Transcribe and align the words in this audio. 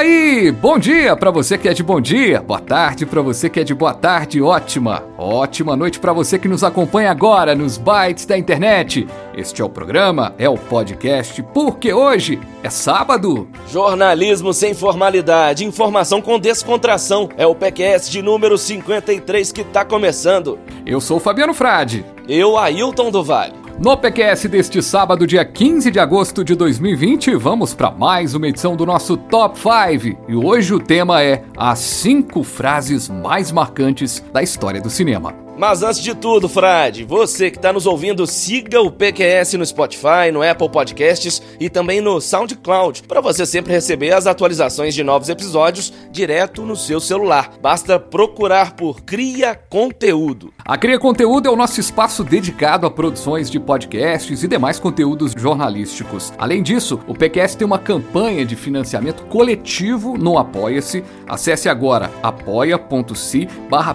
aí, 0.00 0.50
bom 0.50 0.78
dia 0.78 1.14
para 1.14 1.30
você 1.30 1.58
que 1.58 1.68
é 1.68 1.74
de 1.74 1.82
bom 1.82 2.00
dia, 2.00 2.40
boa 2.40 2.58
tarde 2.58 3.04
para 3.04 3.20
você 3.20 3.50
que 3.50 3.60
é 3.60 3.64
de 3.64 3.74
boa 3.74 3.92
tarde, 3.92 4.40
ótima, 4.40 5.04
ótima 5.18 5.76
noite 5.76 6.00
para 6.00 6.12
você 6.12 6.38
que 6.38 6.48
nos 6.48 6.64
acompanha 6.64 7.10
agora 7.10 7.54
nos 7.54 7.76
bytes 7.76 8.24
da 8.24 8.36
internet. 8.36 9.06
Este 9.34 9.60
é 9.60 9.64
o 9.64 9.68
programa, 9.68 10.34
é 10.38 10.48
o 10.48 10.56
podcast, 10.56 11.42
porque 11.54 11.92
hoje 11.92 12.40
é 12.62 12.70
sábado. 12.70 13.48
Jornalismo 13.68 14.54
sem 14.54 14.74
formalidade, 14.74 15.64
informação 15.64 16.22
com 16.22 16.38
descontração. 16.38 17.28
É 17.36 17.46
o 17.46 17.54
PQS 17.54 18.08
de 18.08 18.22
número 18.22 18.56
53 18.56 19.52
que 19.52 19.64
tá 19.64 19.84
começando. 19.84 20.58
Eu 20.86 21.00
sou 21.00 21.18
o 21.18 21.20
Fabiano 21.20 21.52
Frade. 21.52 22.04
Eu, 22.26 22.56
Ailton 22.56 23.10
do 23.10 23.22
Vale. 23.22 23.59
No 23.80 23.96
PQS 23.96 24.44
deste 24.50 24.82
sábado, 24.82 25.26
dia 25.26 25.42
15 25.42 25.90
de 25.90 25.98
agosto 25.98 26.44
de 26.44 26.54
2020, 26.54 27.34
vamos 27.36 27.72
para 27.72 27.90
mais 27.90 28.34
uma 28.34 28.46
edição 28.46 28.76
do 28.76 28.84
nosso 28.84 29.16
Top 29.16 29.58
5. 29.58 30.20
E 30.28 30.36
hoje 30.36 30.74
o 30.74 30.78
tema 30.78 31.22
é 31.22 31.44
as 31.56 31.78
5 31.78 32.44
frases 32.44 33.08
mais 33.08 33.50
marcantes 33.50 34.22
da 34.34 34.42
história 34.42 34.82
do 34.82 34.90
cinema. 34.90 35.34
Mas 35.56 35.82
antes 35.82 36.02
de 36.02 36.14
tudo, 36.14 36.48
Frade, 36.48 37.04
você 37.04 37.50
que 37.50 37.58
está 37.58 37.72
nos 37.72 37.86
ouvindo, 37.86 38.26
siga 38.26 38.80
o 38.80 38.90
PQS 38.90 39.54
no 39.54 39.66
Spotify, 39.66 40.30
no 40.32 40.42
Apple 40.42 40.70
Podcasts 40.70 41.42
e 41.60 41.68
também 41.68 42.00
no 42.00 42.20
SoundCloud, 42.20 43.02
para 43.02 43.20
você 43.20 43.44
sempre 43.44 43.72
receber 43.72 44.12
as 44.12 44.26
atualizações 44.26 44.94
de 44.94 45.04
novos 45.04 45.28
episódios 45.28 45.92
direto 46.10 46.62
no 46.62 46.76
seu 46.76 46.98
celular. 46.98 47.52
Basta 47.60 47.98
procurar 47.98 48.74
por 48.74 49.02
Cria 49.02 49.54
Conteúdo. 49.54 50.52
A 50.64 50.78
Cria 50.78 50.98
Conteúdo 50.98 51.48
é 51.48 51.50
o 51.50 51.56
nosso 51.56 51.78
espaço 51.78 52.24
dedicado 52.24 52.86
a 52.86 52.90
produções 52.90 53.50
de 53.50 53.60
podcasts 53.60 54.42
e 54.42 54.48
demais 54.48 54.78
conteúdos 54.78 55.32
jornalísticos. 55.36 56.32
Além 56.38 56.62
disso, 56.62 57.00
o 57.06 57.14
PQS 57.14 57.56
tem 57.56 57.66
uma 57.66 57.78
campanha 57.78 58.46
de 58.46 58.56
financiamento 58.56 59.24
coletivo 59.24 60.16
no 60.16 60.38
Apoia-se. 60.38 61.04
Acesse 61.28 61.68
agora 61.68 62.10
apoia.se 62.22 63.48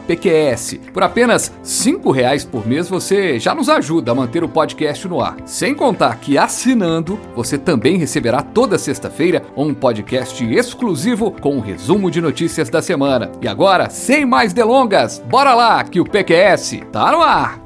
PQS. 0.06 0.80
Por 0.94 1.03
apenas 1.03 1.52
cinco 1.64 2.11
reais 2.11 2.45
por 2.45 2.66
mês 2.67 2.88
você 2.88 3.39
já 3.39 3.53
nos 3.53 3.70
ajuda 3.70 4.11
a 4.11 4.16
manter 4.16 4.44
o 4.44 4.50
podcast 4.50 5.08
no 5.08 5.22
ar. 5.22 5.38
Sem 5.45 5.73
contar 5.73 6.16
que 6.20 6.38
assinando, 6.38 7.20
você 7.36 7.58
também 7.58 7.98
receberá 7.98 8.42
toda 8.42 8.78
sexta-feira 8.78 9.44
um 9.56 9.73
podcast 9.73 10.44
exclusivo 10.45 11.31
com 11.31 11.56
um 11.56 11.61
resumo 11.61 12.09
de 12.09 12.22
notícias 12.22 12.70
da 12.70 12.81
semana. 12.81 13.31
E 13.42 13.48
agora, 13.48 13.89
sem 13.89 14.26
mais 14.26 14.53
delongas, 14.53 15.23
bora 15.28 15.53
lá 15.53 15.83
que 15.83 16.00
o 16.00 16.06
PQS 16.06 16.81
tá 16.92 17.11
no 17.11 17.22
ar! 17.22 17.64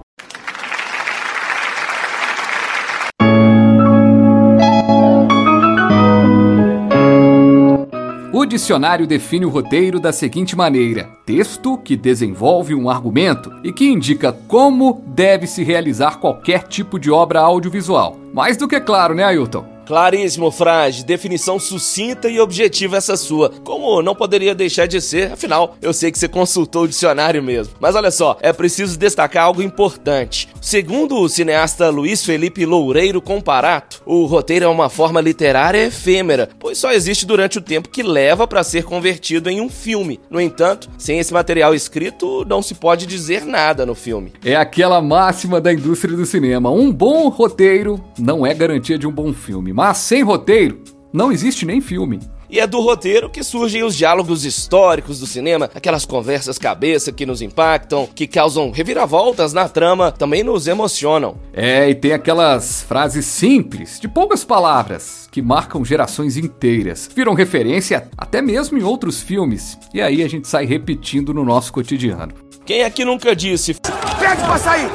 O 8.40 8.46
dicionário 8.46 9.06
define 9.06 9.46
o 9.46 9.50
roteiro 9.50 10.00
da 10.00 10.14
seguinte 10.14 10.56
maneira: 10.56 11.10
texto 11.26 11.78
que 11.78 11.98
desenvolve 11.98 12.74
um 12.74 12.90
argumento 12.90 13.52
e 13.66 13.74
que 13.74 13.92
indica 13.92 14.32
como 14.32 15.04
deve 15.08 15.46
se 15.46 15.62
realizar 15.62 16.22
qualquer 16.22 16.64
tipo 16.64 16.98
de 16.98 17.12
obra 17.12 17.42
audiovisual. 17.42 18.18
Mais 18.34 18.56
do 18.56 18.66
que 18.66 18.80
claro, 18.80 19.14
né, 19.14 19.26
Ailton? 19.26 19.79
Claríssimo, 19.90 20.52
Frade. 20.52 21.04
Definição 21.04 21.58
sucinta 21.58 22.30
e 22.30 22.40
objetiva 22.40 22.98
essa 22.98 23.18
sua. 23.18 23.50
Como 23.64 24.04
não 24.04 24.14
poderia 24.14 24.54
deixar 24.54 24.86
de 24.86 25.02
ser, 25.02 25.32
afinal, 25.32 25.76
eu 25.82 25.92
sei 25.92 26.12
que 26.12 26.20
você 26.20 26.28
consultou 26.28 26.84
o 26.84 26.88
dicionário 26.88 27.42
mesmo. 27.42 27.74
Mas 27.80 27.96
olha 27.96 28.12
só, 28.12 28.38
é 28.40 28.54
preciso 28.54 29.00
destacar 29.00 29.46
algo 29.46 29.64
importante. 29.64 30.48
Segundo 30.62 31.16
o 31.20 31.28
cineasta 31.28 31.90
Luiz 31.90 32.24
Felipe 32.24 32.68
Loureiro 32.68 33.20
Comparato, 33.20 34.04
o 34.06 34.26
roteiro 34.26 34.66
é 34.66 34.68
uma 34.68 34.90
forma 34.90 35.20
literária 35.22 35.88
efêmera, 35.88 36.50
pois 36.60 36.78
só 36.78 36.92
existe 36.92 37.26
durante 37.26 37.58
o 37.58 37.62
tempo 37.62 37.90
que 37.90 38.04
leva 38.04 38.46
para 38.46 38.64
ser 38.64 38.84
convertido 38.84 39.50
em 39.50 39.60
um 39.60 39.70
filme. 39.70 40.20
No 40.30 40.40
entanto, 40.40 40.88
sem 41.00 41.18
esse 41.18 41.34
material 41.34 41.74
escrito, 41.74 42.46
não 42.48 42.62
se 42.62 42.76
pode 42.76 43.08
dizer 43.08 43.44
nada 43.44 43.88
no 43.88 43.96
filme. 43.96 44.34
É 44.46 44.56
aquela 44.56 45.02
máxima 45.02 45.60
da 45.60 45.74
indústria 45.74 46.16
do 46.16 46.28
cinema: 46.28 46.70
um 46.70 46.92
bom 46.92 47.28
roteiro 47.30 48.00
não 48.20 48.46
é 48.46 48.54
garantia 48.54 49.00
de 49.00 49.08
um 49.08 49.12
bom 49.12 49.34
filme 49.34 49.79
mas 49.80 50.00
sem 50.00 50.22
roteiro, 50.24 50.84
não 51.14 51.32
existe 51.32 51.66
nem 51.66 51.80
filme. 51.80 52.20
E 52.50 52.60
é 52.60 52.68
do 52.68 52.82
roteiro 52.82 53.30
que 53.30 53.42
surgem 53.42 53.82
os 53.82 53.96
diálogos 53.96 54.44
históricos 54.44 55.22
do 55.22 55.26
cinema, 55.26 55.70
aquelas 55.74 56.04
conversas 56.04 56.58
cabeça 56.58 57.14
que 57.14 57.26
nos 57.26 57.42
impactam, 57.42 58.06
que 58.14 58.28
causam 58.28 58.72
reviravoltas 58.72 59.54
na 59.54 59.70
trama, 59.70 60.12
também 60.12 60.44
nos 60.44 60.68
emocionam. 60.68 61.38
É, 61.54 61.90
e 61.90 61.96
tem 61.96 62.12
aquelas 62.12 62.82
frases 62.82 63.26
simples, 63.26 64.02
de 64.02 64.10
poucas 64.10 64.44
palavras, 64.44 65.30
que 65.32 65.42
marcam 65.42 65.86
gerações 65.86 66.36
inteiras, 66.36 67.10
viram 67.16 67.34
referência 67.34 68.10
até 68.18 68.42
mesmo 68.42 68.78
em 68.78 68.84
outros 68.84 69.22
filmes, 69.22 69.78
e 69.94 70.02
aí 70.02 70.22
a 70.22 70.28
gente 70.28 70.46
sai 70.46 70.66
repetindo 70.66 71.34
no 71.34 71.46
nosso 71.46 71.72
cotidiano. 71.72 72.34
Quem 72.66 72.84
aqui 72.84 73.06
nunca 73.06 73.34
disse: 73.34 73.76
Pede 73.76 74.44
pra 74.44 74.58
sair! 74.58 74.90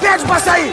Pede 0.00 0.24
pra 0.24 0.40
sair! 0.40 0.72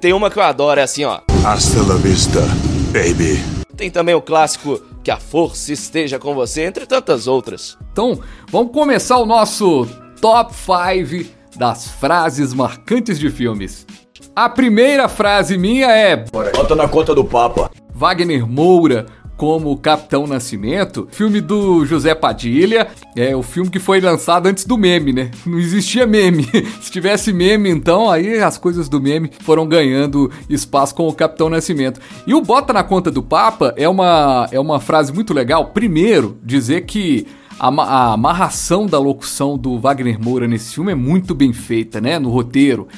Tem 0.00 0.12
uma 0.12 0.30
que 0.30 0.38
eu 0.38 0.42
adoro, 0.44 0.78
é 0.78 0.84
assim, 0.84 1.04
ó. 1.04 1.20
Hasta 1.44 1.82
la 1.82 1.94
vista, 1.94 2.40
baby. 2.88 3.38
Tem 3.76 3.90
também 3.90 4.14
o 4.14 4.22
clássico 4.22 4.82
Que 5.04 5.10
a 5.10 5.18
Força 5.18 5.72
Esteja 5.72 6.18
com 6.18 6.34
Você, 6.34 6.62
entre 6.62 6.86
tantas 6.86 7.26
outras. 7.26 7.78
Então, 7.92 8.20
vamos 8.50 8.72
começar 8.72 9.18
o 9.18 9.26
nosso 9.26 9.86
top 10.20 10.52
5 10.54 11.28
das 11.56 11.88
frases 11.88 12.52
marcantes 12.52 13.18
de 13.18 13.30
filmes. 13.30 13.86
A 14.34 14.48
primeira 14.48 15.08
frase 15.08 15.58
minha 15.58 15.90
é: 15.90 16.16
Bota 16.16 16.74
na 16.74 16.88
conta 16.88 17.14
do 17.14 17.24
Papa. 17.24 17.70
Wagner 17.94 18.46
Moura 18.46 19.06
como 19.38 19.76
Capitão 19.78 20.26
Nascimento, 20.26 21.08
filme 21.12 21.40
do 21.40 21.86
José 21.86 22.12
Padilha, 22.12 22.88
é 23.16 23.36
o 23.36 23.42
filme 23.42 23.70
que 23.70 23.78
foi 23.78 24.00
lançado 24.00 24.46
antes 24.48 24.66
do 24.66 24.76
meme, 24.76 25.12
né? 25.12 25.30
Não 25.46 25.60
existia 25.60 26.08
meme. 26.08 26.44
Se 26.82 26.90
tivesse 26.90 27.32
meme, 27.32 27.70
então, 27.70 28.10
aí 28.10 28.40
as 28.40 28.58
coisas 28.58 28.88
do 28.88 29.00
meme 29.00 29.30
foram 29.40 29.66
ganhando 29.66 30.28
espaço 30.50 30.92
com 30.92 31.06
o 31.06 31.12
Capitão 31.12 31.48
Nascimento. 31.48 32.00
E 32.26 32.34
o 32.34 32.40
Bota 32.40 32.72
na 32.72 32.82
Conta 32.82 33.12
do 33.12 33.22
Papa 33.22 33.72
é 33.76 33.88
uma, 33.88 34.48
é 34.50 34.58
uma 34.58 34.80
frase 34.80 35.12
muito 35.12 35.32
legal. 35.32 35.66
Primeiro, 35.66 36.36
dizer 36.42 36.80
que 36.80 37.24
a, 37.60 38.12
amarração 38.12 38.86
da 38.86 38.98
locução 38.98 39.56
do 39.56 39.78
Wagner 39.78 40.20
Moura 40.20 40.48
nesse 40.48 40.74
filme 40.74 40.92
é 40.92 40.96
muito 40.96 41.32
bem 41.34 41.52
feita, 41.52 42.00
né? 42.00 42.18
No 42.18 42.30
roteiro. 42.30 42.88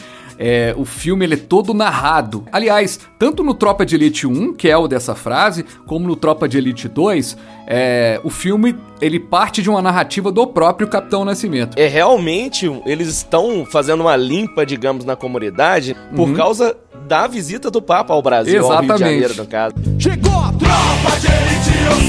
É, 0.43 0.75
o 0.75 0.87
filme 0.87 1.27
ele 1.27 1.34
é 1.34 1.37
todo 1.37 1.75
narrado. 1.75 2.47
Aliás, 2.51 2.99
tanto 3.19 3.45
no 3.45 3.53
Tropa 3.53 3.84
de 3.84 3.95
Elite 3.95 4.27
1, 4.27 4.55
que 4.55 4.71
é 4.71 4.77
o 4.77 4.89
dessa 4.89 5.15
frase, 5.15 5.67
como 5.87 6.09
no 6.09 6.17
Tropa 6.17 6.49
de 6.49 6.56
Elite 6.56 6.89
2, 6.89 7.37
é, 7.67 8.19
o 8.25 8.31
filme 8.31 8.75
ele 9.03 9.21
parte 9.21 9.62
de 9.62 9.69
uma 9.69 9.83
narrativa 9.83 10.33
do 10.33 10.47
próprio 10.47 10.89
Capitão 10.89 11.27
Nascimento. 11.27 11.78
É 11.78 11.87
realmente 11.87 12.67
eles 12.87 13.09
estão 13.09 13.67
fazendo 13.67 14.01
uma 14.01 14.17
limpa, 14.17 14.65
digamos, 14.65 15.05
na 15.05 15.15
comunidade 15.15 15.95
por 16.17 16.28
uhum. 16.28 16.34
causa 16.34 16.75
da 17.07 17.27
visita 17.27 17.71
do 17.71 17.83
Papa 17.83 18.15
ao 18.15 18.22
Brasil, 18.22 18.61
Exatamente. 18.61 18.91
ao 18.91 18.97
Rio 18.97 19.07
de 19.07 19.12
Janeiro, 19.12 19.34
no 19.37 19.47
caso. 19.47 19.75
Chegou 19.99 20.41
a 20.41 20.53
tropa 20.53 21.21
de 21.21 21.27
elite, 21.27 21.71
eu 21.84 22.00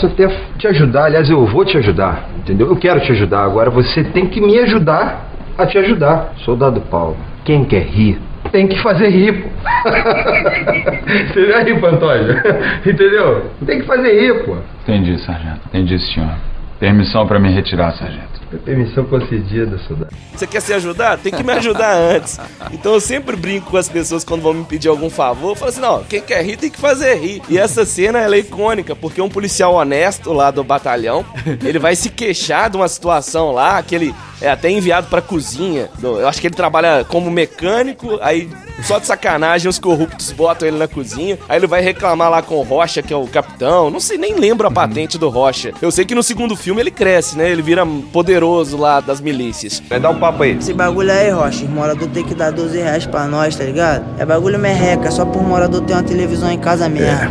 posso 0.00 0.06
até 0.06 0.28
te 0.58 0.66
ajudar, 0.66 1.04
aliás, 1.04 1.28
eu 1.28 1.44
vou 1.46 1.64
te 1.64 1.76
ajudar, 1.76 2.30
entendeu? 2.38 2.68
Eu 2.68 2.76
quero 2.76 3.00
te 3.00 3.12
ajudar. 3.12 3.44
Agora 3.44 3.70
você 3.70 4.02
tem 4.02 4.26
que 4.26 4.40
me 4.40 4.58
ajudar 4.58 5.28
a 5.58 5.66
te 5.66 5.76
ajudar. 5.78 6.32
Soldado 6.38 6.80
Paulo, 6.82 7.16
quem 7.44 7.64
quer 7.64 7.82
rir 7.82 8.18
tem 8.50 8.66
que 8.66 8.80
fazer 8.82 9.10
rir, 9.10 9.44
pô. 9.44 9.48
Você 11.32 11.62
rir, 11.62 11.80
Pantoja? 11.80 12.42
Entendeu? 12.84 13.50
Tem 13.64 13.78
que 13.78 13.86
fazer 13.86 14.20
rir, 14.20 14.44
pô. 14.44 14.56
Entendi, 14.82 15.16
sargento. 15.18 15.60
Entendi, 15.68 15.98
senhor. 16.00 16.34
Permissão 16.80 17.26
para 17.28 17.38
me 17.38 17.48
retirar, 17.50 17.92
sargento. 17.92 18.39
Permissão 18.58 19.04
concedida, 19.04 19.78
soldado. 19.86 20.14
Você 20.34 20.46
quer 20.46 20.60
se 20.60 20.72
ajudar? 20.72 21.18
Tem 21.18 21.32
que 21.32 21.42
me 21.42 21.52
ajudar 21.52 21.94
antes. 21.96 22.38
Então 22.72 22.94
eu 22.94 23.00
sempre 23.00 23.36
brinco 23.36 23.70
com 23.70 23.76
as 23.76 23.88
pessoas 23.88 24.24
quando 24.24 24.42
vão 24.42 24.52
me 24.52 24.64
pedir 24.64 24.88
algum 24.88 25.08
favor. 25.08 25.50
Eu 25.50 25.54
falo 25.54 25.68
assim: 25.68 25.80
não, 25.80 26.02
quem 26.02 26.20
quer 26.20 26.44
rir 26.44 26.56
tem 26.56 26.70
que 26.70 26.78
fazer 26.78 27.14
rir. 27.14 27.42
E 27.48 27.56
essa 27.56 27.86
cena 27.86 28.18
ela 28.18 28.34
é 28.34 28.40
icônica, 28.40 28.96
porque 28.96 29.20
um 29.20 29.28
policial 29.28 29.74
honesto 29.74 30.32
lá 30.32 30.50
do 30.50 30.64
batalhão 30.64 31.24
ele 31.64 31.78
vai 31.78 31.94
se 31.94 32.10
queixar 32.10 32.68
de 32.68 32.76
uma 32.76 32.88
situação 32.88 33.52
lá 33.52 33.80
que 33.82 33.94
ele 33.94 34.14
é 34.40 34.50
até 34.50 34.70
enviado 34.70 35.08
pra 35.08 35.20
cozinha. 35.20 35.88
Eu 36.02 36.26
acho 36.26 36.40
que 36.40 36.46
ele 36.46 36.54
trabalha 36.54 37.04
como 37.04 37.30
mecânico, 37.30 38.18
aí 38.20 38.48
só 38.82 38.98
de 38.98 39.06
sacanagem 39.06 39.68
os 39.68 39.78
corruptos 39.78 40.32
botam 40.32 40.66
ele 40.66 40.78
na 40.78 40.88
cozinha. 40.88 41.38
Aí 41.48 41.58
ele 41.58 41.66
vai 41.66 41.82
reclamar 41.82 42.30
lá 42.30 42.42
com 42.42 42.56
o 42.56 42.62
Rocha, 42.62 43.02
que 43.02 43.12
é 43.12 43.16
o 43.16 43.26
capitão. 43.26 43.90
Não 43.90 44.00
sei, 44.00 44.16
nem 44.16 44.34
lembro 44.34 44.66
a 44.66 44.70
patente 44.70 45.18
do 45.18 45.28
Rocha. 45.28 45.72
Eu 45.80 45.90
sei 45.90 46.04
que 46.04 46.14
no 46.14 46.22
segundo 46.22 46.56
filme 46.56 46.80
ele 46.80 46.90
cresce, 46.90 47.36
né? 47.36 47.50
Ele 47.50 47.62
vira 47.62 47.86
poderoso 48.12 48.76
lá 48.76 49.00
das 49.00 49.20
milícias. 49.20 49.82
Vai 49.88 50.00
dar 50.00 50.10
um 50.10 50.18
papo 50.18 50.42
aí. 50.42 50.56
Esse 50.56 50.72
bagulho 50.72 51.12
aí, 51.12 51.30
Rocha, 51.30 51.64
os 51.64 51.70
moradores 51.70 52.12
tem 52.12 52.24
que 52.24 52.34
dar 52.34 52.50
12 52.50 52.78
reais 52.78 53.06
pra 53.06 53.26
nós, 53.26 53.56
tá 53.56 53.64
ligado? 53.64 54.04
É 54.18 54.24
bagulho 54.24 54.58
merreca, 54.58 55.10
só 55.10 55.24
por 55.24 55.42
morador 55.42 55.82
ter 55.82 55.92
uma 55.92 56.02
televisão 56.02 56.50
em 56.50 56.58
casa 56.58 56.88
mesmo. 56.88 57.06
É, 57.08 57.30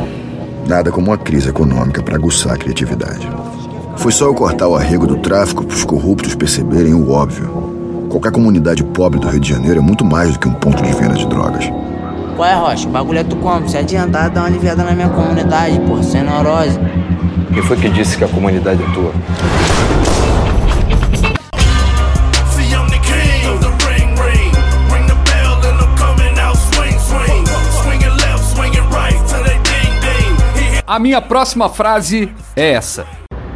nada 0.67 0.91
como 0.91 1.07
uma 1.07 1.17
crise 1.17 1.50
econômica 1.50 2.03
para 2.03 2.15
aguçar 2.15 2.53
a 2.53 2.57
criatividade. 2.57 3.27
Foi 4.00 4.13
só 4.13 4.25
eu 4.28 4.34
cortar 4.34 4.66
o 4.66 4.78
arrego 4.78 5.06
do 5.06 5.18
tráfico 5.18 5.66
para 5.66 5.75
os 5.75 5.84
corruptos 5.84 6.34
perceberem 6.34 6.94
o 6.94 7.12
óbvio. 7.12 8.07
Qualquer 8.10 8.31
comunidade 8.31 8.81
pobre 8.81 9.19
do 9.19 9.28
Rio 9.28 9.42
de 9.42 9.50
Janeiro 9.50 9.80
é 9.80 9.81
muito 9.81 10.06
mais 10.06 10.31
do 10.31 10.40
que 10.40 10.48
um 10.48 10.54
ponto 10.54 10.81
de 10.81 10.90
venda 10.94 11.16
de 11.16 11.28
drogas. 11.28 11.69
Qual 12.38 12.48
é, 12.48 12.56
Rocha? 12.56 12.88
O 12.88 12.92
bagulho 12.92 13.19
é 13.19 13.25
tu 13.25 13.36
como? 13.36 13.68
Se 13.68 13.78
adiantar, 13.78 14.30
dá 14.30 14.40
uma 14.40 14.48
aliviada 14.48 14.86
na 14.86 14.94
minha 14.94 15.10
comunidade, 15.10 15.78
pô, 15.81 16.01
sem 16.01 16.24
neurose. 16.24 16.80
Quem 17.54 17.62
foi 17.62 17.75
que 17.75 17.90
disse 17.90 18.18
que 18.18 18.24
a 18.24 18.30
comunidade 18.30 18.81
é 18.81 18.94
tua? 18.94 19.12
A 30.88 30.98
minha 30.98 31.22
próxima 31.22 31.69
frase 31.69 32.34
é 32.56 32.72
essa. 32.72 33.06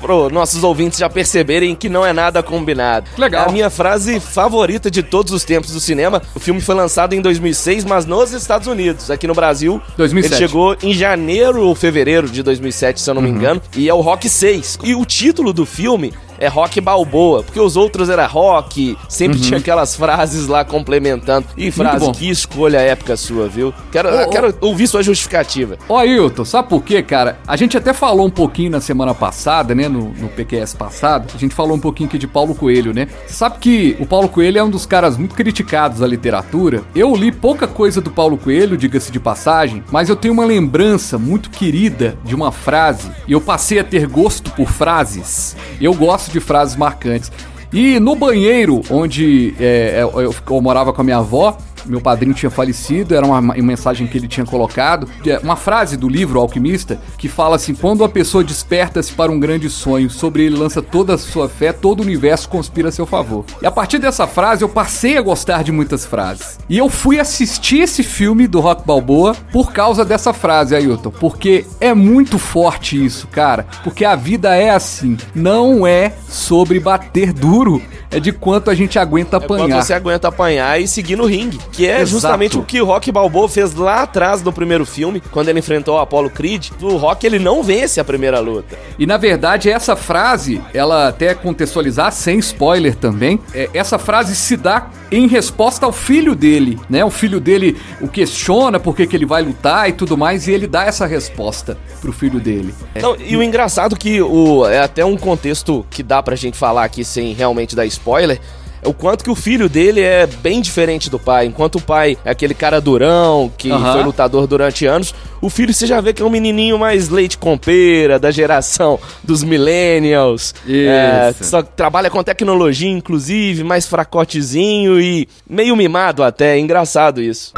Pro 0.00 0.28
nossos 0.30 0.62
ouvintes 0.62 0.98
já 0.98 1.08
perceberem 1.08 1.74
que 1.74 1.88
não 1.88 2.04
é 2.04 2.12
nada 2.12 2.42
combinado. 2.42 3.06
Legal. 3.16 3.46
É 3.46 3.48
a 3.48 3.52
minha 3.52 3.70
frase 3.70 4.20
favorita 4.20 4.90
de 4.90 5.02
todos 5.02 5.32
os 5.32 5.44
tempos 5.44 5.70
do 5.72 5.80
cinema. 5.80 6.22
O 6.34 6.40
filme 6.40 6.60
foi 6.60 6.74
lançado 6.74 7.14
em 7.14 7.20
2006, 7.20 7.84
mas 7.84 8.04
nos 8.06 8.32
Estados 8.32 8.66
Unidos. 8.68 9.10
Aqui 9.10 9.26
no 9.26 9.34
Brasil, 9.34 9.80
2007. 9.96 10.34
ele 10.34 10.46
chegou 10.48 10.76
em 10.82 10.92
janeiro 10.92 11.62
ou 11.66 11.74
fevereiro 11.74 12.28
de 12.28 12.42
2007, 12.42 13.00
se 13.00 13.10
eu 13.10 13.14
não 13.14 13.22
Uhum. 13.22 13.28
me 13.28 13.34
engano. 13.34 13.62
E 13.76 13.88
é 13.88 13.94
o 13.94 14.00
Rock 14.00 14.28
6. 14.28 14.78
E 14.82 14.94
o 14.94 15.04
título 15.04 15.52
do 15.52 15.64
filme 15.66 16.12
é 16.38 16.48
Rock 16.48 16.80
Balboa, 16.80 17.42
porque 17.42 17.60
os 17.60 17.76
outros 17.76 18.08
era 18.08 18.26
Rock, 18.26 18.96
sempre 19.08 19.38
tinha 19.40 19.58
aquelas 19.58 19.94
frases 19.96 20.46
lá 20.46 20.64
complementando. 20.64 21.46
E 21.56 21.70
frase, 21.70 22.04
Uhum. 22.06 22.12
que 22.12 22.28
escolha 22.30 22.78
épica 22.78 23.16
sua, 23.16 23.48
viu? 23.48 23.72
Quero, 23.90 24.08
quero 24.30 24.54
ouvir 24.60 24.86
sua 24.86 25.02
justificativa. 25.02 25.76
Ó, 25.88 25.98
Ailton, 25.98 26.44
sabe 26.44 26.68
por 26.68 26.82
quê, 26.82 27.02
cara? 27.02 27.38
A 27.46 27.56
gente 27.56 27.76
até 27.76 27.92
falou 27.92 28.26
um 28.26 28.30
pouquinho 28.30 28.70
na 28.70 28.80
semana 28.80 29.14
passada, 29.14 29.74
né? 29.74 29.88
No, 29.88 30.10
no 30.14 30.28
PQS 30.28 30.74
passado. 30.74 31.30
A 31.34 31.38
gente 31.38 31.54
falou 31.54 31.76
um 31.76 31.80
pouquinho 31.80 32.08
aqui 32.08 32.18
de 32.18 32.26
Paulo 32.26 32.54
Coelho, 32.54 32.92
né? 32.94 33.08
Sabe 33.26 33.58
que 33.58 33.96
o 34.00 34.06
Paulo 34.06 34.28
Coelho 34.28 34.58
é 34.58 34.62
um 34.62 34.70
dos 34.70 34.86
caras 34.86 35.16
muito 35.16 35.34
criticados 35.34 36.00
da 36.00 36.06
literatura. 36.06 36.82
Eu 36.94 37.14
li 37.14 37.32
pouca 37.32 37.66
coisa 37.66 38.00
do 38.00 38.10
Paulo 38.10 38.36
Coelho, 38.36 38.76
diga-se 38.76 39.10
de 39.10 39.18
passagem, 39.20 39.82
mas 39.90 40.08
eu 40.08 40.16
tenho 40.16 40.34
uma 40.34 40.44
lembrança 40.44 41.18
muito 41.18 41.50
querida 41.50 42.16
de 42.24 42.34
uma 42.34 42.52
frase. 42.52 43.10
E 43.26 43.32
eu 43.32 43.40
passei 43.40 43.78
a 43.78 43.84
ter 43.84 44.06
gosto 44.06 44.50
por 44.52 44.68
frases. 44.70 45.56
Eu 45.80 45.94
gosto 45.94 46.25
de 46.30 46.40
frases 46.40 46.76
marcantes. 46.76 47.30
E 47.72 47.98
no 47.98 48.14
banheiro, 48.14 48.80
onde 48.90 49.54
é, 49.58 49.98
eu, 50.02 50.20
eu- 50.20 50.34
eu 50.50 50.60
morava 50.62 50.92
com 50.92 51.00
a 51.00 51.04
minha 51.04 51.18
avó, 51.18 51.58
meu 51.86 52.00
padrinho 52.00 52.34
tinha 52.34 52.50
falecido, 52.50 53.14
era 53.14 53.24
uma, 53.24 53.38
uma 53.38 53.54
mensagem 53.54 54.06
que 54.06 54.18
ele 54.18 54.28
tinha 54.28 54.46
colocado, 54.46 55.08
é 55.26 55.38
uma 55.38 55.56
frase 55.56 55.96
do 55.96 56.08
livro 56.08 56.40
Alquimista, 56.40 57.00
que 57.18 57.28
fala 57.28 57.56
assim: 57.56 57.74
quando 57.74 58.04
a 58.04 58.08
pessoa 58.08 58.44
desperta-se 58.44 59.12
para 59.12 59.30
um 59.30 59.38
grande 59.38 59.68
sonho, 59.70 60.10
sobre 60.10 60.44
ele 60.44 60.56
lança 60.56 60.82
toda 60.82 61.14
a 61.14 61.18
sua 61.18 61.48
fé, 61.48 61.72
todo 61.72 62.00
o 62.00 62.02
universo 62.02 62.48
conspira 62.48 62.88
a 62.88 62.92
seu 62.92 63.06
favor. 63.06 63.44
E 63.60 63.66
a 63.66 63.70
partir 63.70 63.98
dessa 63.98 64.26
frase 64.26 64.62
eu 64.62 64.68
passei 64.68 65.16
a 65.16 65.22
gostar 65.22 65.62
de 65.62 65.72
muitas 65.72 66.04
frases. 66.04 66.58
E 66.68 66.78
eu 66.78 66.88
fui 66.88 67.18
assistir 67.18 67.80
esse 67.80 68.02
filme 68.02 68.46
do 68.46 68.60
Rock 68.60 68.86
Balboa 68.86 69.34
por 69.52 69.72
causa 69.72 70.04
dessa 70.04 70.32
frase, 70.32 70.74
Ailton, 70.74 71.10
porque 71.10 71.64
é 71.80 71.94
muito 71.94 72.38
forte 72.38 73.02
isso, 73.02 73.26
cara. 73.28 73.66
Porque 73.82 74.04
a 74.04 74.16
vida 74.16 74.54
é 74.54 74.70
assim, 74.70 75.16
não 75.34 75.86
é 75.86 76.12
sobre 76.28 76.80
bater 76.80 77.32
duro, 77.32 77.82
é 78.10 78.20
de 78.20 78.32
quanto 78.32 78.70
a 78.70 78.74
gente 78.74 78.98
aguenta 78.98 79.36
É 79.36 79.40
quanto 79.40 79.62
apanhar. 79.62 79.82
você 79.82 79.92
aguenta 79.94 80.28
apanhar 80.28 80.80
e 80.80 80.86
seguir 80.86 81.16
no 81.16 81.26
ringue. 81.26 81.58
Que 81.72 81.86
é 81.86 81.96
Exato. 81.96 82.06
justamente 82.06 82.58
o 82.58 82.62
que 82.62 82.80
o 82.80 82.84
Rock 82.84 83.10
Balboa 83.10 83.48
fez 83.48 83.74
lá 83.74 84.02
atrás 84.02 84.42
no 84.42 84.52
primeiro 84.52 84.84
filme, 84.86 85.20
quando 85.30 85.48
ele 85.48 85.58
enfrentou 85.58 85.96
o 85.96 85.98
Apollo 85.98 86.30
Creed. 86.30 86.68
O 86.80 86.96
Rock 86.96 87.26
ele 87.26 87.38
não 87.38 87.62
vence 87.62 88.00
a 88.00 88.04
primeira 88.04 88.38
luta. 88.40 88.76
E 88.98 89.06
na 89.06 89.16
verdade, 89.16 89.70
essa 89.70 89.96
frase, 89.96 90.60
ela 90.72 91.08
até 91.08 91.34
contextualizar, 91.34 92.12
sem 92.12 92.38
spoiler 92.38 92.94
também, 92.94 93.40
é, 93.54 93.68
essa 93.74 93.98
frase 93.98 94.34
se 94.36 94.56
dá 94.56 94.88
em 95.10 95.26
resposta 95.26 95.86
ao 95.86 95.92
filho 95.92 96.34
dele, 96.34 96.78
né? 96.90 97.04
O 97.04 97.10
filho 97.10 97.38
dele 97.40 97.76
o 98.00 98.08
questiona 98.08 98.80
por 98.80 98.94
que, 98.96 99.06
que 99.06 99.14
ele 99.16 99.26
vai 99.26 99.42
lutar 99.42 99.88
e 99.88 99.92
tudo 99.92 100.16
mais, 100.16 100.48
e 100.48 100.52
ele 100.52 100.66
dá 100.66 100.84
essa 100.84 101.06
resposta 101.06 101.78
pro 102.00 102.12
filho 102.12 102.40
dele. 102.40 102.74
Não, 103.00 103.16
e 103.16 103.36
o 103.36 103.42
engraçado 103.42 103.96
que 103.96 104.20
o, 104.20 104.66
é 104.66 104.80
até 104.80 105.04
um 105.04 105.16
contexto 105.16 105.86
que 105.90 106.02
dá 106.02 106.22
pra 106.22 106.34
gente 106.36 106.56
falar 106.56 106.84
aqui 106.84 107.04
sem 107.04 107.32
realmente 107.32 107.74
dar 107.76 107.86
spoiler. 107.96 108.40
É 108.82 108.88
o 108.88 108.92
quanto 108.92 109.24
que 109.24 109.30
o 109.30 109.34
filho 109.34 109.68
dele 109.68 110.00
é 110.00 110.26
bem 110.26 110.60
diferente 110.60 111.08
do 111.10 111.18
pai. 111.18 111.46
Enquanto 111.46 111.76
o 111.76 111.80
pai 111.80 112.16
é 112.24 112.30
aquele 112.30 112.54
cara 112.54 112.80
durão, 112.80 113.50
que 113.56 113.70
Aham. 113.70 113.92
foi 113.94 114.02
lutador 114.04 114.46
durante 114.46 114.86
anos, 114.86 115.14
o 115.40 115.48
filho 115.50 115.72
você 115.72 115.86
já 115.86 116.00
vê 116.00 116.12
que 116.12 116.22
é 116.22 116.24
um 116.24 116.30
menininho 116.30 116.78
mais 116.78 117.08
leite 117.08 117.38
com 117.38 117.56
pera, 117.56 118.18
da 118.18 118.30
geração 118.30 118.98
dos 119.24 119.42
millennials. 119.42 120.54
É, 120.68 121.30
Isso. 121.30 121.44
só 121.50 121.62
trabalha 121.62 122.10
com 122.10 122.22
tecnologia, 122.22 122.88
inclusive, 122.90 123.64
mais 123.64 123.86
fracotezinho 123.86 125.00
e 125.00 125.26
meio 125.48 125.74
mimado 125.74 126.22
até. 126.22 126.56
É 126.56 126.58
engraçado 126.58 127.20
isso. 127.22 127.52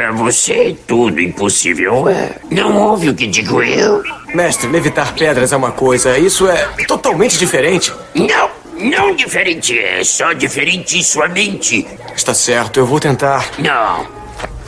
Pra 0.00 0.12
você, 0.12 0.74
tudo 0.86 1.20
impossível 1.20 2.08
é. 2.08 2.36
Não 2.50 2.74
ouve 2.74 3.10
o 3.10 3.14
que 3.14 3.26
digo 3.26 3.62
eu? 3.62 4.02
Mestre, 4.34 4.66
levitar 4.66 5.12
pedras 5.12 5.52
é 5.52 5.56
uma 5.58 5.72
coisa, 5.72 6.16
isso 6.16 6.48
é 6.48 6.64
totalmente 6.88 7.38
diferente. 7.38 7.92
Não, 8.14 8.48
não 8.78 9.14
diferente 9.14 9.78
é, 9.78 10.02
só 10.02 10.32
diferente 10.32 10.96
em 10.96 11.02
sua 11.02 11.28
mente. 11.28 11.86
Está 12.16 12.32
certo, 12.32 12.80
eu 12.80 12.86
vou 12.86 12.98
tentar. 12.98 13.46
Não, 13.58 14.06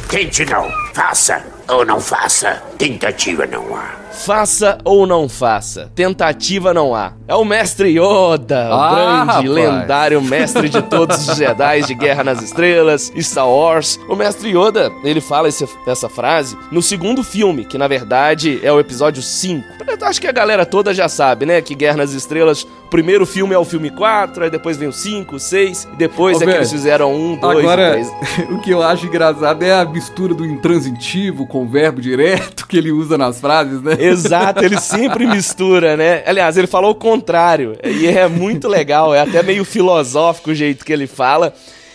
tente 0.06 0.44
não. 0.44 0.70
Faça 0.92 1.42
ou 1.66 1.82
não 1.82 1.98
faça. 1.98 2.62
Tentativa 2.76 3.46
não 3.46 3.74
há. 3.74 4.02
Faça 4.12 4.76
ou 4.84 5.06
não 5.06 5.30
faça, 5.30 5.90
tentativa 5.94 6.74
não 6.74 6.94
há. 6.94 7.14
É 7.32 7.34
o 7.34 7.46
mestre 7.46 7.88
Yoda, 7.98 8.68
o 8.68 8.74
Ah, 8.74 8.90
grande, 8.94 9.26
rapaz. 9.26 9.48
lendário 9.48 10.20
mestre 10.20 10.68
de 10.68 10.82
todos 10.82 11.26
os 11.26 11.34
Jedi 11.38 11.80
de 11.80 11.94
Guerra 11.94 12.22
nas 12.22 12.42
Estrelas, 12.42 13.10
Star 13.20 13.48
Wars. 13.48 13.98
O 14.06 14.14
mestre 14.14 14.50
Yoda, 14.50 14.92
ele 15.02 15.22
fala 15.22 15.48
esse- 15.48 15.66
essa 15.86 16.10
frase 16.10 16.58
no 16.70 16.82
segundo 16.82 17.24
filme, 17.24 17.64
que 17.64 17.78
na 17.78 17.88
verdade 17.88 18.60
é 18.62 18.70
o 18.70 18.78
episódio 18.78 19.22
5. 19.22 19.64
Eu 19.88 20.06
acho 20.06 20.20
que 20.20 20.26
a 20.26 20.32
galera 20.32 20.66
toda 20.66 20.92
já 20.92 21.08
sabe, 21.08 21.46
né, 21.46 21.62
que 21.62 21.74
Guerra 21.74 21.96
nas 21.98 22.12
Estrelas, 22.12 22.64
o 22.64 22.88
primeiro 22.90 23.24
filme 23.24 23.54
é 23.54 23.58
o 23.58 23.64
filme 23.64 23.88
4, 23.88 24.44
aí 24.44 24.50
depois 24.50 24.76
vem 24.76 24.88
o 24.88 24.92
5, 24.92 25.36
o 25.36 25.40
6, 25.40 25.88
e 25.94 25.96
depois 25.96 26.36
Ô, 26.36 26.40
é 26.40 26.40
que 26.40 26.46
velho, 26.46 26.58
eles 26.58 26.70
fizeram 26.72 27.14
um, 27.14 27.34
dois, 27.36 27.58
Agora, 27.60 27.92
três. 27.92 28.12
o 28.50 28.58
que 28.58 28.70
eu 28.72 28.82
acho 28.82 29.06
engraçado 29.06 29.62
é 29.62 29.72
a 29.72 29.84
mistura 29.86 30.34
do 30.34 30.44
intransitivo 30.44 31.46
com 31.46 31.62
o 31.62 31.66
verbo 31.68 32.00
direto 32.02 32.66
que 32.66 32.76
ele 32.76 32.90
usa 32.92 33.16
nas 33.16 33.40
frases, 33.40 33.80
né? 33.80 33.96
Exato, 33.98 34.62
ele 34.64 34.78
sempre 34.78 35.24
mistura, 35.28 35.96
né? 35.96 36.22
Aliás, 36.26 36.56
ele 36.58 36.66
falou 36.66 36.90
o 36.90 36.94
contrário. 37.22 37.78
E 37.84 38.08
é 38.08 38.26
muito 38.26 38.66
legal, 38.66 39.14
é 39.14 39.20
até 39.20 39.42
meio 39.42 39.64
filosófico 39.64 40.50
o 40.50 40.54
jeito 40.54 40.84
que 40.84 40.92
ele 40.92 41.06
fala. 41.06 41.54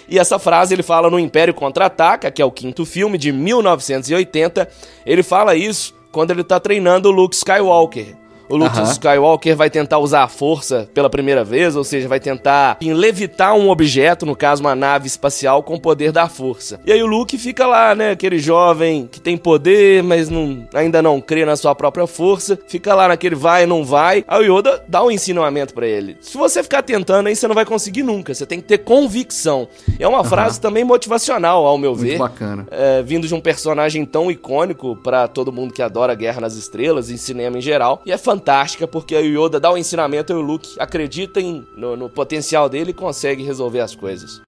E 0.10 0.18
essa 0.18 0.40
frase 0.40 0.74
ele 0.74 0.84
fala 0.84 1.10
no 1.10 1.20
Império 1.20 1.54
Contra-Ataca, 1.54 2.32
que 2.32 2.42
é 2.42 2.46
o 2.46 2.52
quinto 2.52 2.86
filme 2.86 3.18
de 3.18 3.34
1980. 3.34 4.68
Ele 5.06 5.22
fala 5.22 5.54
isso 5.54 5.94
quando 6.14 6.32
ele 6.32 6.46
tá 6.46 6.60
treinando 6.62 7.10
o 7.10 7.12
Luke 7.12 7.36
Skywalker. 7.36 8.16
O 8.50 8.56
Luke 8.56 8.78
Aham. 8.78 8.92
Skywalker 8.92 9.56
vai 9.56 9.70
tentar 9.70 10.00
usar 10.00 10.24
a 10.24 10.28
força 10.28 10.90
pela 10.94 11.10
primeira 11.10 11.44
vez, 11.44 11.76
ou 11.76 11.84
seja, 11.84 12.08
vai 12.08 12.20
tentar 12.20 12.78
em, 12.82 12.94
levitar 12.94 13.54
um 13.56 13.70
objeto, 13.70 14.26
no 14.26 14.36
caso 14.36 14.62
uma 14.64 14.76
nave 14.76 15.08
espacial, 15.08 15.62
com 15.64 15.76
o 15.76 15.80
poder 15.80 16.12
da 16.12 16.28
força. 16.30 16.80
E 16.86 16.92
aí 16.92 17.02
o 17.02 17.08
Luke 17.08 17.38
fica 17.38 17.66
lá, 17.66 17.94
né, 17.96 18.12
aquele 18.12 18.40
jovem 18.40 19.08
que 19.12 19.20
tem 19.20 19.38
poder, 19.38 20.02
mas 20.04 20.30
não- 20.30 20.68
ainda 20.74 21.02
não 21.02 21.20
crê 21.22 21.46
na 21.46 21.56
sua 21.56 21.74
própria 21.76 22.08
força, 22.08 22.58
fica 22.68 22.94
lá 22.96 23.08
naquele 23.08 23.36
vai 23.36 23.66
não 23.66 23.84
vai. 23.84 24.24
Aí 24.28 24.50
o 24.50 24.58
Yoda 24.60 24.84
dá 24.88 25.04
um 25.04 25.12
ensinamento 25.12 25.74
pra 25.74 25.86
ele. 25.88 26.18
Se 26.22 26.38
você 26.38 26.64
ficar 26.64 26.82
tentando 26.84 27.28
aí, 27.28 27.36
você 27.36 27.48
não 27.48 27.56
vai 27.56 27.66
conseguir 27.66 28.04
nunca, 28.04 28.34
você 28.34 28.46
tem 28.46 28.60
que 28.60 28.68
ter 28.68 28.80
convicção. 28.80 29.68
E 30.00 30.04
é 30.04 30.08
uma 30.08 30.24
frase 30.24 30.60
também 30.60 30.84
motivacional, 30.84 31.66
ao 31.66 31.78
meu 31.78 31.92
Muito 31.92 32.04
ver 32.04 32.18
bacana. 32.18 32.68
é, 32.72 33.02
vindo 33.04 33.28
de 33.28 33.34
um 33.36 33.40
personagem 33.42 34.06
tão 34.06 34.30
icônico 34.32 34.96
pra 35.04 35.28
todo 35.28 35.52
mundo 35.52 35.74
que 35.74 35.82
adora 35.82 36.14
Guerra 36.16 36.42
nas 36.42 36.56
Estrelas 36.56 37.10
e 37.10 37.18
cinema 37.18 37.58
em 37.58 37.62
geral. 37.62 38.02
E 38.06 38.12
é 38.12 38.18
fantástica 38.42 38.88
porque 38.88 39.16
o 39.16 39.20
Yoda 39.46 39.60
dá 39.60 39.72
o 39.72 39.78
ensinamento 39.78 40.32
e 40.32 40.36
o 40.36 40.42
Luke 40.42 40.76
acredita 40.80 41.42
em- 41.42 41.66
no, 41.76 41.96
no 41.98 42.10
potencial 42.10 42.70
dele 42.70 42.92
e 42.92 42.94
consegue 42.94 43.44
resolver 43.44 43.80
as 43.80 43.96
coisas. 43.96 44.42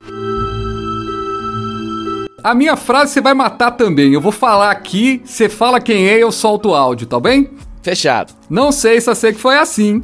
A 2.43 2.53
minha 2.55 2.77
frase 2.77 3.13
você 3.13 3.21
vai 3.21 3.33
matar 3.33 3.71
também. 3.71 4.13
Eu 4.13 4.21
vou 4.21 4.31
falar 4.31 4.71
aqui, 4.71 5.21
você 5.25 5.49
fala 5.49 5.81
quem 5.81 6.07
é 6.07 6.17
e 6.17 6.21
eu 6.21 6.31
solto 6.31 6.69
o 6.69 6.75
áudio, 6.75 7.07
tá 7.07 7.19
bem? 7.19 7.51
Fechado. 7.81 8.33
Não 8.49 8.71
sei, 8.71 9.01
só 9.01 9.13
sei 9.13 9.33
que 9.33 9.39
foi 9.39 9.57
assim. 9.57 10.03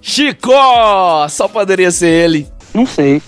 Chicó! 0.00 1.26
Só 1.28 1.48
poderia 1.48 1.90
ser 1.90 2.08
ele. 2.08 2.46
Não 2.74 2.86
sei. 2.86 3.20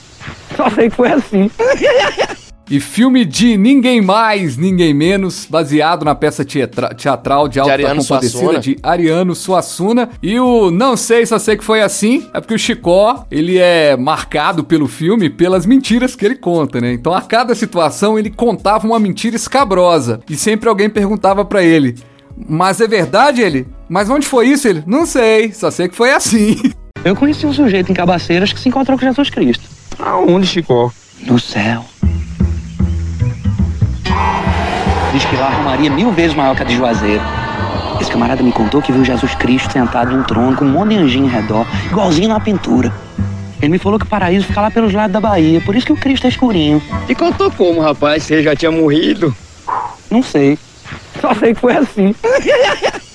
Só 0.57 0.71
sei 0.71 0.89
que 0.91 0.97
foi 0.97 1.11
assim. 1.13 1.51
E 2.71 2.80
filme 2.80 3.26
de 3.26 3.59
ninguém 3.59 4.00
mais, 4.00 4.56
ninguém 4.56 4.94
menos, 4.94 5.47
baseado 5.49 6.02
na 6.04 6.14
peça 6.14 6.44
teatra 6.44 6.94
teatral 6.94 7.47
de 7.47 7.61
alta 7.61 7.73
Ariano 7.75 8.00
compadecida 8.02 8.38
Suassuna. 8.40 8.61
de 8.61 8.78
Ariano 8.83 9.35
Suassuna. 9.35 10.09
E 10.23 10.40
o 10.40 10.71
Não 10.71 10.97
Sei, 10.97 11.26
Só 11.26 11.38
Sei 11.38 11.56
Que 11.59 11.64
Foi 11.64 11.83
Assim, 11.83 12.26
é 12.33 12.40
porque 12.40 12.54
o 12.54 12.59
Chicó, 12.59 13.26
ele 13.30 13.59
é 13.59 13.97
marcado 13.97 14.64
pelo 14.64 14.88
filme 14.88 15.28
pelas 15.28 15.66
mentiras 15.66 16.16
que 16.16 16.25
ele 16.25 16.37
conta, 16.37 16.80
né? 16.80 16.92
Então 16.94 17.12
a 17.12 17.21
cada 17.21 17.54
situação 17.54 18.18
ele 18.18 18.30
contava 18.30 18.87
uma 18.87 18.99
mentira 18.99 19.37
escabrosa. 19.37 20.21
E 20.28 20.35
sempre 20.35 20.68
alguém 20.68 20.88
perguntava 20.88 21.44
pra 21.44 21.62
ele, 21.62 21.97
mas 22.49 22.80
é 22.80 22.88
verdade 22.88 23.42
ele? 23.42 23.66
Mas 23.88 24.09
onde 24.09 24.26
foi 24.26 24.49
isso 24.49 24.66
ele? 24.66 24.83
Não 24.87 25.04
sei, 25.04 25.52
só 25.52 25.71
sei 25.71 25.88
que 25.88 25.94
foi 25.94 26.12
assim. 26.12 26.56
Eu 27.04 27.14
conheci 27.14 27.47
um 27.47 27.52
sujeito 27.52 27.92
em 27.92 27.94
Cabaceiras 27.94 28.50
que 28.54 28.59
se 28.59 28.71
encontrou 28.71 28.99
com 28.99 29.04
Jesus 29.04 29.28
Cristo. 29.28 29.64
Aonde, 29.99 30.47
Chico? 30.47 30.92
No 31.26 31.38
céu. 31.38 31.85
Diz 35.12 35.25
que 35.25 35.37
lá 35.37 35.47
a 35.47 35.50
Romaria 35.50 35.88
é 35.88 35.92
mil 35.92 36.11
vezes 36.12 36.37
maior 36.37 36.56
que 36.56 36.62
a 36.62 36.64
de 36.64 36.76
Juazeiro. 36.76 37.23
Esse 38.00 38.11
camarada 38.11 38.42
me 38.42 38.52
contou 38.52 38.83
que 38.83 38.90
viu 38.90 39.04
Jesus 39.04 39.35
Cristo 39.37 39.73
sentado 39.73 40.14
num 40.14 40.25
trono 40.25 40.56
com 40.56 40.64
um 40.64 40.71
monte 40.71 40.90
de 40.90 40.97
anjinho 40.97 41.26
em 41.26 41.28
redor, 41.28 41.66
igualzinho 41.90 42.28
na 42.28 42.40
pintura. 42.40 42.92
Ele 43.62 43.73
me 43.73 43.78
falou 43.78 43.99
que 43.99 44.04
o 44.04 44.09
paraíso 44.09 44.47
fica 44.47 44.61
lá 44.61 44.71
pelos 44.71 44.92
lados 44.92 45.12
da 45.12 45.21
Bahia, 45.21 45.61
por 45.61 45.76
isso 45.76 45.87
que 45.87 45.92
o 45.92 45.97
Cristo 45.97 46.26
é 46.26 46.28
escurinho. 46.28 46.83
E 47.09 47.14
contou 47.14 47.50
como, 47.50 47.80
rapaz? 47.80 48.25
Você 48.25 48.42
já 48.42 48.54
tinha 48.56 48.71
morrido? 48.71 49.35
Não 50.11 50.23
sei. 50.23 50.59
Só 51.21 51.33
sei 51.35 51.54
que 51.54 51.61
foi 51.61 51.76
assim. 51.76 52.14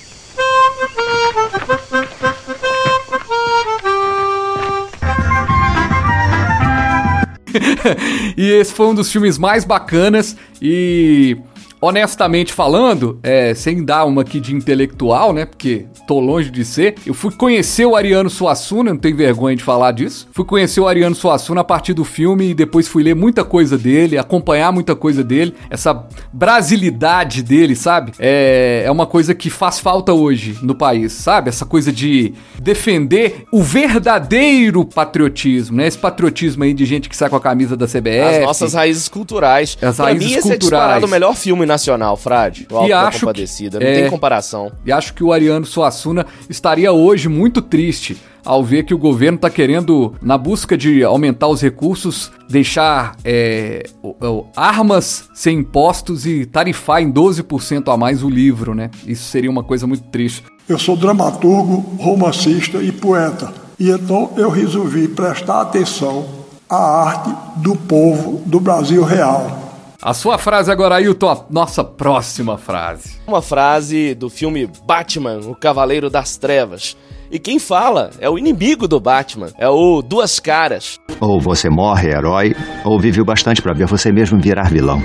e 8.36 8.50
esse 8.50 8.72
foi 8.72 8.86
um 8.86 8.94
dos 8.94 9.10
filmes 9.10 9.38
mais 9.38 9.64
bacanas 9.64 10.36
e 10.60 11.36
honestamente 11.80 12.52
falando, 12.52 13.18
é, 13.22 13.54
sem 13.54 13.84
dar 13.84 14.04
uma 14.04 14.22
aqui 14.22 14.38
de 14.38 14.54
intelectual, 14.54 15.32
né? 15.32 15.46
Porque 15.46 15.86
tô 16.06 16.20
longe 16.20 16.50
de 16.50 16.64
ser. 16.64 16.94
Eu 17.06 17.14
fui 17.14 17.32
conhecer 17.32 17.86
o 17.86 17.96
Ariano 17.96 18.28
Suassuna, 18.28 18.92
não 18.92 19.00
tenho 19.00 19.16
vergonha 19.16 19.56
de 19.56 19.62
falar 19.64 19.92
disso. 19.92 20.28
Fui 20.32 20.44
conhecer 20.44 20.80
o 20.80 20.86
Ariano 20.86 21.14
Suassuna 21.14 21.62
a 21.62 21.64
partir 21.64 21.94
do 21.94 22.04
filme 22.04 22.50
e 22.50 22.54
depois 22.54 22.86
fui 22.86 23.02
ler 23.02 23.14
muita 23.14 23.44
coisa 23.44 23.78
dele, 23.78 24.18
acompanhar 24.18 24.72
muita 24.72 24.94
coisa 24.94 25.24
dele. 25.24 25.54
Essa 25.70 26.06
brasilidade 26.32 27.42
dele, 27.42 27.74
sabe? 27.74 28.12
É, 28.18 28.82
é 28.84 28.90
uma 28.90 29.06
coisa 29.06 29.34
que 29.34 29.48
faz 29.48 29.78
falta 29.78 30.12
hoje 30.12 30.58
no 30.62 30.74
país, 30.74 31.12
sabe? 31.12 31.48
Essa 31.48 31.64
coisa 31.64 31.90
de 31.90 32.34
defender 32.58 33.44
o 33.50 33.62
verdadeiro 33.62 34.84
patriotismo, 34.84 35.78
né? 35.78 35.86
Esse 35.86 35.98
patriotismo 35.98 36.64
aí 36.64 36.74
de 36.74 36.84
gente 36.84 37.08
que 37.08 37.16
sai 37.16 37.30
com 37.30 37.36
a 37.36 37.40
camisa 37.40 37.76
da 37.76 37.86
CBF. 37.86 38.36
As 38.36 38.44
nossas 38.44 38.74
raízes 38.74 39.08
culturais. 39.08 39.78
As 39.80 39.96
pra 39.96 40.06
raízes 40.06 40.28
mim, 40.28 40.34
esse 40.34 40.48
é 40.52 40.58
culturais. 40.58 41.02
o 41.02 41.08
melhor 41.08 41.34
filme 41.34 41.69
nacional, 41.70 42.16
Frade. 42.16 42.66
O 42.70 42.76
Alto 42.76 42.86
E 42.86 42.90
da 42.90 43.02
acho 43.02 43.18
que- 43.18 43.20
Compadecida. 43.26 43.78
Não 43.80 43.86
é. 43.86 43.94
tem 43.94 44.10
comparação. 44.10 44.70
E 44.84 44.92
acho 44.92 45.14
que 45.14 45.22
o 45.24 45.32
Ariano 45.32 45.64
Suassuna 45.64 46.26
estaria 46.48 46.92
hoje 46.92 47.28
muito 47.28 47.62
triste 47.62 48.16
ao 48.44 48.64
ver 48.64 48.84
que 48.84 48.94
o 48.94 48.98
governo 48.98 49.36
está 49.36 49.50
querendo, 49.50 50.14
na 50.22 50.38
busca 50.38 50.76
de 50.76 51.04
aumentar 51.04 51.46
os 51.48 51.60
recursos, 51.60 52.32
deixar 52.48 53.14
é, 53.24 53.82
o- 54.02 54.16
o- 54.26 54.46
armas 54.56 55.28
sem 55.34 55.58
impostos 55.58 56.24
e 56.26 56.46
tarifar 56.46 57.02
em 57.02 57.10
12% 57.10 57.90
a 57.90 57.96
mais 57.98 58.22
o 58.22 58.30
livro, 58.30 58.74
né? 58.74 58.90
Isso 59.06 59.24
seria 59.24 59.50
uma 59.50 59.62
coisa 59.62 59.86
muito 59.86 60.04
triste. 60.04 60.42
Eu 60.68 60.78
sou 60.78 60.96
dramaturgo, 60.96 61.84
romancista 61.98 62.78
e 62.78 62.90
poeta. 62.92 63.52
E 63.78 63.90
então 63.90 64.30
eu 64.36 64.48
resolvi 64.50 65.06
prestar 65.08 65.60
atenção 65.62 66.26
à 66.68 66.76
arte 67.08 67.30
do 67.56 67.76
povo 67.76 68.42
do 68.46 68.58
Brasil 68.60 69.02
real. 69.04 69.59
A 70.02 70.14
sua 70.14 70.38
frase 70.38 70.72
agora, 70.72 70.94
Ailton, 70.94 71.30
a 71.30 71.44
nossa 71.50 71.84
próxima 71.84 72.56
frase. 72.56 73.20
Uma 73.26 73.42
frase 73.42 74.14
do 74.14 74.30
filme 74.30 74.66
Batman, 74.86 75.40
o 75.46 75.54
Cavaleiro 75.54 76.08
das 76.08 76.38
Trevas. 76.38 76.96
E 77.30 77.38
quem 77.38 77.58
fala 77.58 78.10
é 78.18 78.28
o 78.28 78.38
inimigo 78.38 78.88
do 78.88 78.98
Batman, 78.98 79.48
é 79.58 79.68
o 79.68 80.00
Duas 80.00 80.40
Caras. 80.40 80.98
Ou 81.20 81.38
você 81.38 81.68
morre 81.68 82.08
herói, 82.08 82.56
ou 82.82 82.98
vive 82.98 83.20
o 83.20 83.26
bastante 83.26 83.60
pra 83.60 83.74
ver 83.74 83.86
você 83.86 84.10
mesmo 84.10 84.40
virar 84.40 84.70
vilão. 84.70 85.02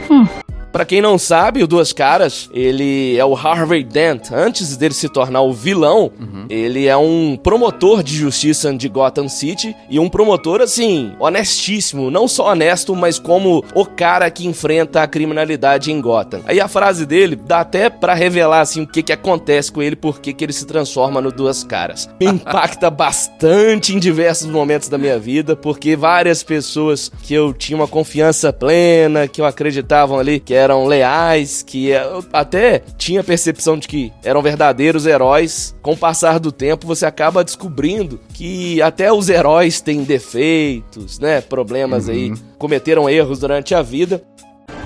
Pra 0.76 0.84
quem 0.84 1.00
não 1.00 1.18
sabe, 1.18 1.64
o 1.64 1.68
Duas 1.68 1.94
Caras, 1.94 2.50
ele 2.54 3.18
é 3.18 3.24
o 3.24 3.34
Harvey 3.34 3.82
Dent. 3.82 4.30
Antes 4.30 4.76
dele 4.76 4.94
se 4.94 5.08
tornar 5.08 5.40
o 5.40 5.54
vilão, 5.54 6.12
ele 6.50 6.86
é 6.86 6.98
um 6.98 7.40
promotor 7.42 8.04
de 8.04 8.14
justiça 8.14 8.74
de 8.74 8.90
Gotham 8.90 9.30
City 9.30 9.74
e 9.90 9.98
um 9.98 10.10
promotor, 10.10 10.60
assim, 10.60 11.14
honestíssimo. 11.18 12.12
Não 12.12 12.28
só 12.28 12.52
honesto, 12.52 12.94
mas 12.94 13.18
como 13.18 13.64
o 13.74 13.86
cara 13.86 14.30
que 14.30 14.46
enfrenta 14.46 15.02
a 15.02 15.08
criminalidade 15.08 15.94
em 15.94 16.02
Gotham. 16.02 16.42
Aí 16.46 16.60
a 16.60 16.68
frase 16.68 17.06
dele 17.06 17.38
dá 17.38 17.62
até 17.62 17.90
pra 17.90 18.14
revelar, 18.14 18.60
assim, 18.60 18.82
o 18.82 18.88
que 18.88 19.02
que 19.02 19.14
acontece 19.14 19.72
com 19.72 19.82
ele, 19.82 19.96
por 19.96 20.20
que 20.20 20.36
ele 20.44 20.52
se 20.52 20.66
transforma 20.66 21.22
no 21.22 21.32
Duas 21.32 21.64
Caras. 21.64 22.10
Impacta 22.20 22.90
bastante 22.92 23.96
em 23.96 24.00
diversos 24.00 24.50
momentos 24.50 24.90
da 24.90 24.98
minha 24.98 25.18
vida, 25.18 25.56
porque 25.56 25.96
várias 25.96 26.44
pessoas 26.44 27.10
que 27.24 27.34
eu 27.34 27.54
tinha 27.54 27.78
uma 27.78 27.88
confiança 27.88 28.52
plena, 28.52 29.26
que 29.26 29.40
eu 29.40 29.46
acreditavam 29.46 30.20
ali 30.20 30.38
que 30.38 30.65
eram 30.66 30.86
leais, 30.86 31.64
que 31.64 31.88
eu 31.88 32.24
até 32.34 32.82
tinha 32.98 33.24
percepção 33.24 33.78
de 33.78 33.88
que 33.88 34.12
eram 34.24 34.42
verdadeiros 34.42 35.06
heróis. 35.06 35.76
Com 35.82 35.94
o 35.94 35.98
passar 35.98 36.40
do 36.40 36.52
tempo, 36.52 36.86
você 36.86 37.06
acaba 37.06 37.44
descobrindo 37.44 38.20
que 38.34 38.82
até 38.82 39.12
os 39.12 39.30
heróis 39.30 39.80
têm 39.80 40.04
defeitos, 40.04 41.20
né? 41.20 41.42
Problemas 41.42 42.10
aí, 42.10 42.34
cometeram 42.58 43.10
erros 43.10 43.40
durante 43.40 43.74
a 43.74 43.82
vida. 43.82 44.22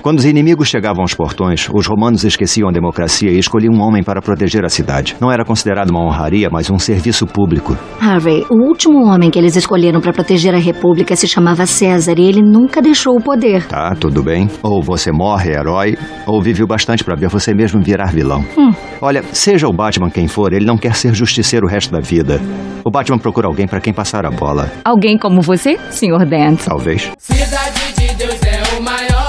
Quando 0.02 0.18
os 0.18 0.24
inimigos 0.24 0.68
chegavam 0.68 1.02
aos 1.02 1.12
portões, 1.12 1.68
os 1.72 1.86
romanos 1.86 2.24
esqueciam 2.24 2.68
a 2.68 2.72
democracia 2.72 3.30
e 3.30 3.38
escolhiam 3.38 3.74
um 3.74 3.82
homem 3.82 4.02
para 4.02 4.22
proteger 4.22 4.64
a 4.64 4.68
cidade. 4.68 5.14
Não 5.20 5.30
era 5.30 5.44
considerado 5.44 5.90
uma 5.90 6.02
honraria, 6.02 6.48
mas 6.50 6.70
um 6.70 6.78
serviço 6.78 7.26
público. 7.26 7.76
Harvey, 8.00 8.46
o 8.48 8.66
último 8.66 9.04
homem 9.06 9.30
que 9.30 9.38
eles 9.38 9.56
escolheram 9.56 10.00
para 10.00 10.12
proteger 10.12 10.54
a 10.54 10.58
República 10.58 11.14
se 11.14 11.28
chamava 11.28 11.66
César 11.66 12.14
e 12.18 12.24
ele 12.24 12.40
nunca 12.40 12.80
deixou 12.80 13.14
o 13.16 13.22
poder. 13.22 13.66
Tá, 13.66 13.94
tudo 13.94 14.22
bem. 14.22 14.48
Ou 14.62 14.82
você 14.82 15.12
morre 15.12 15.50
herói, 15.50 15.98
ou 16.26 16.40
vive 16.40 16.62
o 16.62 16.66
bastante 16.66 17.04
pra 17.04 17.14
ver 17.14 17.28
você 17.28 17.52
mesmo 17.52 17.82
virar 17.82 18.12
vilão. 18.12 18.42
Hum. 18.56 18.72
Olha, 19.02 19.22
seja 19.32 19.68
o 19.68 19.72
Batman 19.72 20.08
quem 20.10 20.26
for, 20.26 20.52
ele 20.54 20.64
não 20.64 20.78
quer 20.78 20.94
ser 20.94 21.12
justiceiro 21.14 21.66
o 21.66 21.70
resto 21.70 21.92
da 21.92 22.00
vida. 22.00 22.40
O 22.84 22.90
Batman 22.90 23.18
procura 23.18 23.48
alguém 23.48 23.66
pra 23.66 23.80
quem 23.80 23.92
passar 23.92 24.24
a 24.24 24.30
bola. 24.30 24.70
Alguém 24.82 25.18
como 25.18 25.42
você, 25.42 25.76
Sr. 25.90 26.24
Dent? 26.26 26.64
Talvez. 26.64 27.10
Cidade 27.18 27.92
de 27.98 28.14
Deus 28.14 28.40
é 28.42 28.78
o 28.78 28.82
maior 28.82 29.19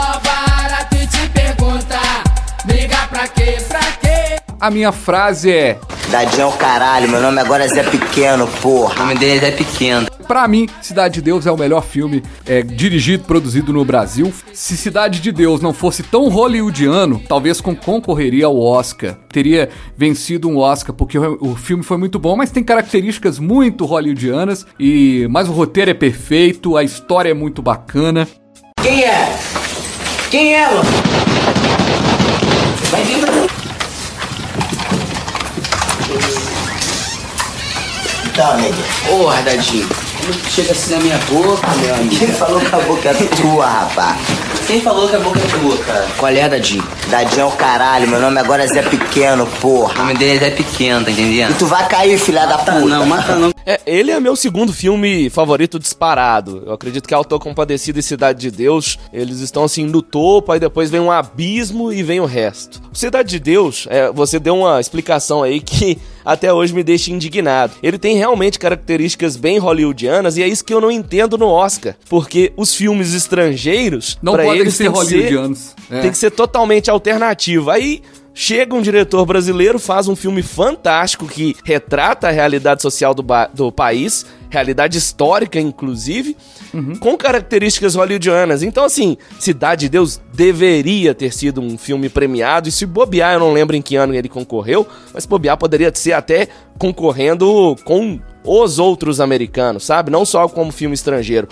A 4.62 4.70
minha 4.70 4.92
frase 4.92 5.52
é: 5.52 5.80
Dadinho 6.12 6.44
é 6.44 6.46
o 6.46 6.52
caralho, 6.52 7.10
meu 7.10 7.20
nome 7.20 7.40
agora 7.40 7.66
é 7.66 7.68
Zé 7.68 7.82
Pequeno, 7.82 8.48
porra. 8.62 8.94
O 8.94 9.00
nome 9.08 9.16
dele 9.18 9.38
é 9.38 9.50
Zé 9.50 9.52
Pequeno. 9.58 10.06
Pra 10.28 10.48
mim, 10.48 10.70
Cidade 10.84 11.16
de 11.16 11.22
Deus 11.24 11.48
é 11.48 11.52
o 11.52 11.58
melhor 11.58 11.84
filme 11.84 12.22
é, 12.46 12.62
dirigido, 12.62 13.24
produzido 13.24 13.74
no 13.74 13.84
Brasil. 13.84 14.32
Se 14.54 14.78
Cidade 14.78 15.20
de 15.20 15.32
Deus 15.32 15.62
não 15.62 15.74
fosse 15.74 16.04
tão 16.04 16.30
hollywoodiano, 16.30 17.20
talvez 17.28 17.60
com- 17.60 17.76
concorreria 17.76 18.46
ao 18.46 18.58
Oscar. 18.58 19.16
Teria 19.34 19.68
vencido 19.98 20.48
um 20.48 20.58
Oscar, 20.60 20.96
porque 20.96 21.18
o, 21.18 21.38
o 21.42 21.56
filme 21.56 21.84
foi 21.84 21.98
muito 21.98 22.20
bom, 22.20 22.36
mas 22.36 22.52
tem 22.52 22.64
características 22.64 23.40
muito 23.40 23.84
hollywoodianas. 23.84 24.64
E 24.80 25.28
mas 25.32 25.50
o 25.50 25.54
roteiro 25.54 25.90
é 25.90 25.96
perfeito, 25.96 26.78
a 26.78 26.84
história 26.84 27.32
é 27.32 27.34
muito 27.34 27.64
bacana. 27.64 28.28
Quem 28.82 29.04
é? 29.04 29.38
Quem 30.30 30.54
é, 30.54 30.68
mano? 30.68 30.84
Vai 32.92 33.04
vir. 33.04 33.22
Nego. 38.58 38.78
Porra, 39.08 39.42
Dadinho. 39.42 39.88
Como 40.22 40.34
que 40.34 40.52
chega 40.52 40.72
assim 40.72 40.94
na 40.94 41.00
minha 41.00 41.18
boca, 41.30 41.68
meu 41.78 41.96
amigo? 41.96 42.16
Quem 42.16 42.28
falou 42.28 42.60
que 42.60 42.76
a 42.76 42.80
boca 42.80 43.10
é 43.10 43.14
tua, 43.14 43.68
rapá? 43.68 44.18
Quem 44.68 44.82
falou 44.82 45.08
que 45.08 45.16
a 45.16 45.20
boca 45.20 45.40
é 45.40 45.60
tua, 45.60 45.78
cara? 45.80 46.08
Qual 46.18 46.32
é, 46.32 46.50
Dadinho? 46.50 46.84
Dadinho 47.10 47.42
é 47.42 47.46
o 47.46 47.52
caralho, 47.52 48.08
meu 48.08 48.20
nome 48.20 48.40
agora 48.40 48.64
é 48.64 48.68
Zé 48.68 48.82
Pequeno, 48.84 49.48
porra. 49.60 49.94
O 49.96 49.98
nome 50.00 50.14
dele 50.16 50.38
é 50.38 50.40
Zé 50.40 50.52
Pequeno, 50.52 51.04
tá 51.04 51.12
entendendo? 51.12 51.52
E 51.52 51.56
tu 51.56 51.66
vai 51.66 51.88
cair, 51.88 52.18
filha 52.20 52.46
da 52.46 52.58
puta. 52.58 52.80
Não, 52.80 53.06
mata 53.06 53.36
não. 53.36 53.52
É, 53.72 53.80
ele 53.86 54.12
é 54.12 54.20
meu 54.20 54.36
segundo 54.36 54.74
filme 54.74 55.30
favorito 55.30 55.80
disparado. 55.80 56.62
Eu 56.66 56.74
acredito 56.74 57.08
que 57.08 57.14
Autocompadecida 57.14 58.00
e 58.00 58.04
Cidade 58.04 58.42
de 58.42 58.52
Deus, 58.52 59.00
eles 59.14 59.40
estão 59.40 59.64
assim 59.64 59.86
no 59.86 60.02
topo, 60.02 60.52
aí 60.52 60.60
depois 60.60 60.90
vem 60.90 61.00
um 61.00 61.10
abismo 61.10 61.94
e 61.94 62.04
vem 62.04 62.20
o 62.20 62.26
resto. 62.26 62.82
Cidade 62.92 63.30
de 63.30 63.40
Deus, 63.40 63.88
é, 63.90 64.12
você 64.12 64.40
deu 64.40 64.58
uma 64.58 64.82
explicação 64.82 65.42
aí 65.42 65.62
que 65.62 65.98
até 66.26 66.52
hoje 66.52 66.74
me 66.74 66.84
deixa 66.84 67.12
indignado. 67.12 67.72
Ele 67.82 67.98
tem 67.98 68.18
realmente 68.18 68.60
características 68.60 69.38
bem 69.38 69.58
hollywoodianas 69.58 70.36
e 70.36 70.44
é 70.44 70.48
isso 70.50 70.66
que 70.66 70.74
eu 70.74 70.82
não 70.82 70.92
entendo 70.92 71.38
no 71.38 71.48
Oscar, 71.48 71.96
porque 72.10 72.52
os 72.58 72.76
filmes 72.76 73.14
estrangeiros 73.14 74.20
Não 74.22 74.34
podem 74.34 74.60
eles 74.60 74.74
ser 74.74 74.84
tem 74.84 74.92
que 74.92 74.98
hollywoodianos. 74.98 75.76
É. 75.90 76.02
Tem 76.02 76.12
que 76.12 76.18
ser 76.18 76.32
totalmente 76.32 76.92
alternativo. 76.92 77.72
Aí 77.72 78.02
chega 78.34 78.76
um 78.76 78.82
diretor 78.82 79.26
brasileiro, 79.26 79.80
faz 79.80 80.08
um 80.08 80.16
filme 80.16 80.42
fantástico 80.42 81.28
que 81.28 81.56
retrata 81.64 82.28
a 82.28 82.32
realidade 82.32 82.82
social 82.82 83.14
do, 83.14 83.24
do 83.54 83.72
país, 83.72 84.26
realidade 84.50 84.98
histórica, 84.98 85.60
inclusive, 85.60 86.36
com 87.00 87.18
características 87.18 87.96
hollywoodianas. 87.96 88.64
Então, 88.64 88.84
assim, 88.84 89.18
Cidade 89.40 89.82
de 89.82 89.90
Deus 89.90 90.20
deveria 90.34 91.14
ter 91.14 91.34
sido 91.34 91.62
um 91.62 91.78
filme 91.78 92.10
premiado, 92.10 92.70
e 92.70 92.72
se 92.72 92.86
bobear, 92.86 93.34
eu 93.34 93.40
não 93.40 93.54
lembro 93.54 93.76
em 93.76 93.82
que 93.82 93.96
ano 93.96 94.14
ele 94.14 94.30
concorreu, 94.30 94.88
mas 95.14 95.26
bobear 95.26 95.58
poderia 95.58 95.92
ser 95.94 96.14
até 96.14 96.48
concorrendo 96.78 97.76
com 97.84 98.20
os 98.44 98.80
outros 98.80 99.20
americanos, 99.20 99.86
sabe? 99.86 100.12
Não 100.12 100.26
só 100.26 100.48
como 100.48 100.72
filme 100.72 100.96
estrangeiro. 100.96 101.48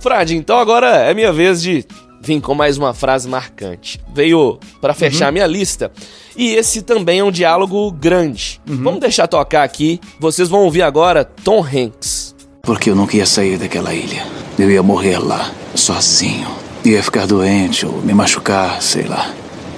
Frade, 0.00 0.36
então 0.36 0.58
agora 0.58 0.88
é 0.96 1.14
minha 1.14 1.32
vez 1.32 1.62
de 1.62 1.86
vir 2.24 2.40
com 2.40 2.54
mais 2.54 2.78
uma 2.78 2.94
frase 2.94 3.28
marcante. 3.28 4.00
Veio 4.14 4.58
pra 4.80 4.94
fechar 4.94 5.30
minha 5.30 5.46
lista. 5.46 5.92
E 6.36 6.54
esse 6.54 6.82
também 6.82 7.20
é 7.20 7.24
um 7.24 7.30
diálogo 7.30 7.90
grande. 7.92 8.60
Vamos 8.66 9.00
deixar 9.00 9.28
tocar 9.28 9.62
aqui. 9.62 10.00
Vocês 10.18 10.48
vão 10.48 10.60
ouvir 10.64 10.82
agora 10.82 11.24
Tom 11.24 11.62
Hanks. 11.62 12.34
Porque 12.62 12.90
eu 12.90 12.96
nunca 12.96 13.16
ia 13.16 13.26
sair 13.26 13.58
daquela 13.58 13.92
ilha. 13.92 14.26
Eu 14.58 14.70
ia 14.70 14.82
morrer 14.82 15.18
lá, 15.18 15.52
sozinho. 15.74 16.48
Ia 16.84 17.02
ficar 17.02 17.26
doente 17.26 17.84
ou 17.84 18.00
me 18.00 18.14
machucar, 18.14 18.80
sei 18.80 19.04
lá. 19.04 19.32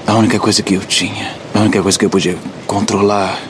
A 0.07 0.15
única 0.15 0.39
coisa 0.39 0.63
que 0.63 0.75
eu 0.75 0.81
tinha, 0.81 1.35
a 1.53 1.61
única 1.61 1.83
coisa 1.83 1.99
que 1.99 2.05
eu 2.05 2.11
podia 2.11 2.37
controlar 2.67 3.41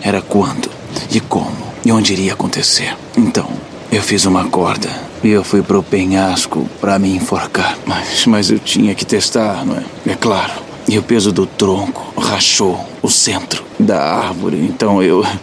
era 0.00 0.22
quando 0.22 0.70
e 1.10 1.18
como 1.18 1.66
e 1.84 1.90
onde 1.90 2.12
iria 2.12 2.32
acontecer. 2.32 2.96
Então, 3.16 3.48
eu 3.96 4.02
fiz 4.02 4.26
uma 4.26 4.44
corda 4.44 4.90
e 5.24 5.30
eu 5.30 5.42
fui 5.42 5.62
pro 5.62 5.82
penhasco 5.82 6.68
pra 6.82 6.98
me 6.98 7.16
enforcar. 7.16 7.78
Mas, 7.86 8.26
mas 8.26 8.50
eu 8.50 8.58
tinha 8.58 8.94
que 8.94 9.06
testar, 9.06 9.64
não 9.64 9.74
é? 9.74 10.12
É 10.12 10.14
claro. 10.14 10.52
E 10.86 10.98
o 10.98 11.02
peso 11.02 11.32
do 11.32 11.46
tronco 11.46 12.20
rachou 12.20 12.78
o 13.00 13.08
centro 13.08 13.64
da 13.80 13.98
árvore. 13.98 14.58
Então 14.58 15.02
eu. 15.02 15.24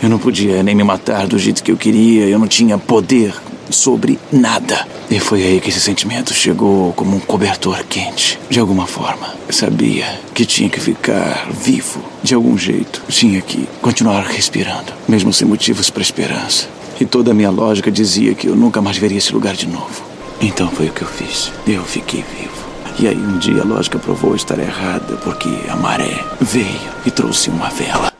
Eu 0.00 0.08
não 0.08 0.18
podia 0.20 0.62
nem 0.62 0.76
me 0.76 0.84
matar 0.84 1.26
do 1.26 1.36
jeito 1.36 1.60
que 1.60 1.72
eu 1.72 1.76
queria. 1.76 2.24
Eu 2.24 2.38
não 2.38 2.46
tinha 2.46 2.78
poder 2.78 3.34
sobre 3.68 4.16
nada. 4.30 4.86
E 5.10 5.18
foi 5.18 5.42
aí 5.42 5.60
que 5.60 5.70
esse 5.70 5.80
sentimento 5.80 6.32
chegou 6.32 6.92
como 6.92 7.16
um 7.16 7.18
cobertor 7.18 7.82
quente. 7.82 8.38
De 8.48 8.60
alguma 8.60 8.86
forma, 8.86 9.34
eu 9.48 9.52
sabia 9.52 10.20
que 10.32 10.46
tinha 10.46 10.70
que 10.70 10.78
ficar 10.78 11.48
vivo. 11.50 12.00
De 12.22 12.32
algum 12.32 12.56
jeito, 12.56 13.02
tinha 13.08 13.40
que 13.40 13.68
continuar 13.82 14.24
respirando, 14.24 14.92
mesmo 15.08 15.32
sem 15.32 15.48
motivos 15.48 15.90
para 15.90 16.00
esperança. 16.00 16.77
E 17.00 17.06
toda 17.06 17.30
a 17.30 17.34
minha 17.34 17.50
lógica 17.50 17.90
dizia 17.90 18.34
que 18.34 18.48
eu 18.48 18.56
nunca 18.56 18.82
mais 18.82 18.96
veria 18.96 19.18
esse 19.18 19.32
lugar 19.32 19.54
de 19.54 19.68
novo. 19.68 20.02
Então 20.40 20.68
foi 20.70 20.88
o 20.88 20.92
que 20.92 21.02
eu 21.02 21.08
fiz. 21.08 21.52
Eu 21.66 21.84
fiquei 21.84 22.22
vivo. 22.22 22.68
E 22.98 23.06
aí 23.06 23.16
um 23.16 23.38
dia 23.38 23.62
a 23.62 23.64
lógica 23.64 23.98
provou 23.98 24.34
estar 24.34 24.58
errada, 24.58 25.16
porque 25.18 25.48
a 25.68 25.76
maré 25.76 26.24
veio 26.40 26.90
e 27.06 27.10
trouxe 27.10 27.50
uma 27.50 27.70
vela. 27.70 28.12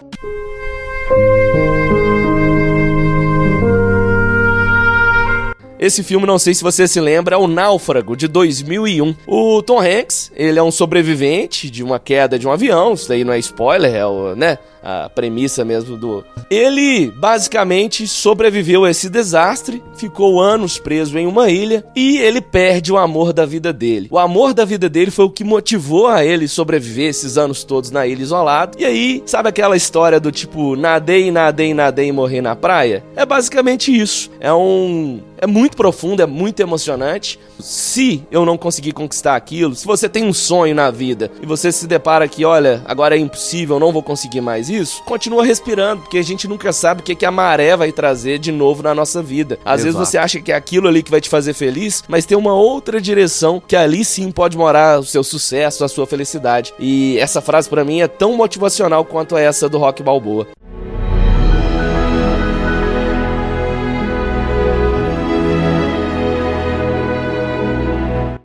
Esse 5.78 6.02
filme, 6.02 6.26
não 6.26 6.38
sei 6.38 6.54
se 6.54 6.62
você 6.62 6.88
se 6.88 7.00
lembra, 7.00 7.36
é 7.36 7.38
o 7.38 7.46
Náufrago, 7.46 8.16
de 8.16 8.26
2001. 8.26 9.14
O 9.26 9.62
Tom 9.62 9.80
Hanks, 9.80 10.32
ele 10.34 10.58
é 10.58 10.62
um 10.62 10.70
sobrevivente 10.70 11.70
de 11.70 11.82
uma 11.84 11.98
queda 11.98 12.38
de 12.38 12.46
um 12.46 12.52
avião, 12.52 12.94
isso 12.94 13.08
daí 13.08 13.24
não 13.24 13.32
é 13.32 13.38
spoiler, 13.38 13.94
é 13.94 14.06
o, 14.06 14.34
né, 14.34 14.58
a 14.82 15.08
premissa 15.08 15.64
mesmo 15.64 15.96
do... 15.96 16.24
Ele, 16.50 17.10
basicamente, 17.10 18.06
sobreviveu 18.06 18.84
a 18.84 18.90
esse 18.90 19.08
desastre, 19.08 19.82
ficou 19.96 20.40
anos 20.40 20.78
preso 20.78 21.18
em 21.18 21.26
uma 21.26 21.50
ilha 21.50 21.84
e 21.94 22.18
ele 22.18 22.40
perde 22.40 22.92
o 22.92 22.96
amor 22.96 23.32
da 23.32 23.44
vida 23.44 23.72
dele. 23.72 24.08
O 24.10 24.18
amor 24.18 24.54
da 24.54 24.64
vida 24.64 24.88
dele 24.88 25.10
foi 25.10 25.26
o 25.26 25.30
que 25.30 25.44
motivou 25.44 26.06
a 26.06 26.24
ele 26.24 26.48
sobreviver 26.48 27.08
esses 27.08 27.36
anos 27.36 27.64
todos 27.64 27.90
na 27.90 28.06
ilha 28.06 28.22
isolado. 28.22 28.78
E 28.78 28.84
aí, 28.84 29.22
sabe 29.26 29.48
aquela 29.48 29.76
história 29.76 30.18
do 30.18 30.32
tipo, 30.32 30.74
nadei, 30.74 31.30
nadei, 31.30 31.74
nadei 31.74 32.08
e 32.08 32.12
morri 32.12 32.40
na 32.40 32.56
praia? 32.56 33.04
É 33.14 33.26
basicamente 33.26 33.94
isso. 33.94 34.30
É 34.40 34.52
um... 34.52 35.20
É 35.40 35.46
muito 35.46 35.67
profundo, 35.76 36.22
é 36.22 36.26
muito 36.26 36.60
emocionante. 36.60 37.38
Se 37.58 38.22
eu 38.30 38.44
não 38.44 38.56
conseguir 38.56 38.92
conquistar 38.92 39.36
aquilo, 39.36 39.74
se 39.74 39.86
você 39.86 40.08
tem 40.08 40.24
um 40.24 40.32
sonho 40.32 40.74
na 40.74 40.90
vida 40.90 41.30
e 41.42 41.46
você 41.46 41.72
se 41.72 41.86
depara 41.86 42.28
que, 42.28 42.44
olha, 42.44 42.82
agora 42.86 43.16
é 43.16 43.18
impossível, 43.18 43.80
não 43.80 43.92
vou 43.92 44.02
conseguir 44.02 44.40
mais 44.40 44.68
isso, 44.68 45.02
continua 45.04 45.44
respirando, 45.44 46.02
porque 46.02 46.18
a 46.18 46.22
gente 46.22 46.46
nunca 46.46 46.72
sabe 46.72 47.00
o 47.00 47.04
que, 47.04 47.14
que 47.14 47.26
a 47.26 47.30
maré 47.30 47.76
vai 47.76 47.92
trazer 47.92 48.38
de 48.38 48.52
novo 48.52 48.82
na 48.82 48.94
nossa 48.94 49.22
vida. 49.22 49.58
Às 49.64 49.82
vezes 49.82 49.96
Exato. 49.96 50.10
você 50.10 50.18
acha 50.18 50.40
que 50.40 50.52
é 50.52 50.54
aquilo 50.54 50.88
ali 50.88 51.02
que 51.02 51.10
vai 51.10 51.20
te 51.20 51.28
fazer 51.28 51.52
feliz, 51.52 52.04
mas 52.08 52.24
tem 52.24 52.36
uma 52.36 52.54
outra 52.54 53.00
direção 53.00 53.60
que 53.66 53.76
ali 53.76 54.04
sim 54.04 54.30
pode 54.30 54.56
morar 54.56 55.00
o 55.00 55.04
seu 55.04 55.24
sucesso, 55.24 55.84
a 55.84 55.88
sua 55.88 56.06
felicidade. 56.06 56.72
E 56.78 57.18
essa 57.18 57.40
frase 57.40 57.68
pra 57.68 57.84
mim 57.84 58.00
é 58.00 58.08
tão 58.08 58.36
motivacional 58.36 59.04
quanto 59.04 59.36
essa 59.36 59.68
do 59.68 59.78
Rock 59.78 60.02
Balboa. 60.02 60.46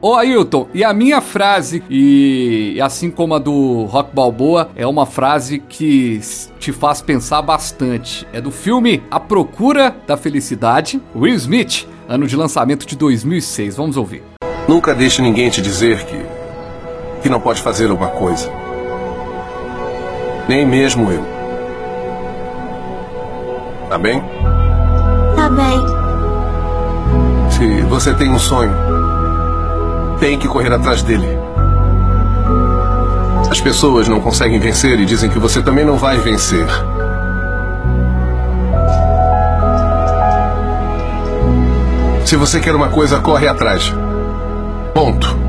Ô 0.03 0.15
Ailton, 0.15 0.67
e 0.73 0.83
a 0.83 0.93
minha 0.93 1.21
frase, 1.21 1.81
e 1.89 2.77
assim 2.81 3.09
como 3.09 3.35
a 3.35 3.39
do 3.39 3.85
Rock 3.85 4.13
Balboa, 4.13 4.69
é 4.75 4.85
uma 4.85 5.05
frase 5.05 5.59
que 5.59 6.19
te 6.59 6.73
faz 6.73 7.01
pensar 7.01 7.41
bastante. 7.41 8.27
É 8.33 8.41
do 8.41 8.51
filme 8.51 9.01
A 9.09 9.17
Procura 9.17 9.95
da 10.05 10.17
Felicidade, 10.17 11.01
Will 11.15 11.33
Smith, 11.35 11.87
ano 12.05 12.27
de 12.27 12.35
lançamento 12.35 12.85
de 12.85 12.97
2006. 12.97 13.77
Vamos 13.77 13.95
ouvir. 13.95 14.21
Nunca 14.67 14.93
deixe 14.93 15.21
ninguém 15.21 15.49
te 15.49 15.61
dizer 15.61 16.03
que. 16.03 16.21
que 17.21 17.29
não 17.29 17.39
pode 17.39 17.61
fazer 17.61 17.89
uma 17.89 18.07
coisa. 18.07 18.51
Nem 20.49 20.65
mesmo 20.65 21.09
eu. 21.09 21.23
Tá 23.87 23.97
bem? 23.97 24.21
Tá 25.37 25.49
bem. 25.49 25.79
Se 27.51 27.81
você 27.83 28.13
tem 28.13 28.29
um 28.29 28.39
sonho, 28.39 29.12
tem 30.23 30.39
que 30.39 30.47
correr 30.47 30.71
atrás 30.71 31.01
dele. 31.03 31.27
As 33.51 33.59
pessoas 33.59 34.07
não 34.07 34.21
conseguem 34.21 34.57
vencer 34.57 34.97
e 34.97 35.05
dizem 35.05 35.29
que 35.29 35.37
você 35.37 35.61
também 35.61 35.83
não 35.83 35.97
vai 35.97 36.17
vencer. 36.17 36.65
Se 42.25 42.37
você 42.37 42.59
quer 42.59 42.73
uma 42.73 42.89
coisa, 42.89 43.19
corre 43.19 43.47
atrás. 43.47 43.93
Ponto. 44.93 45.43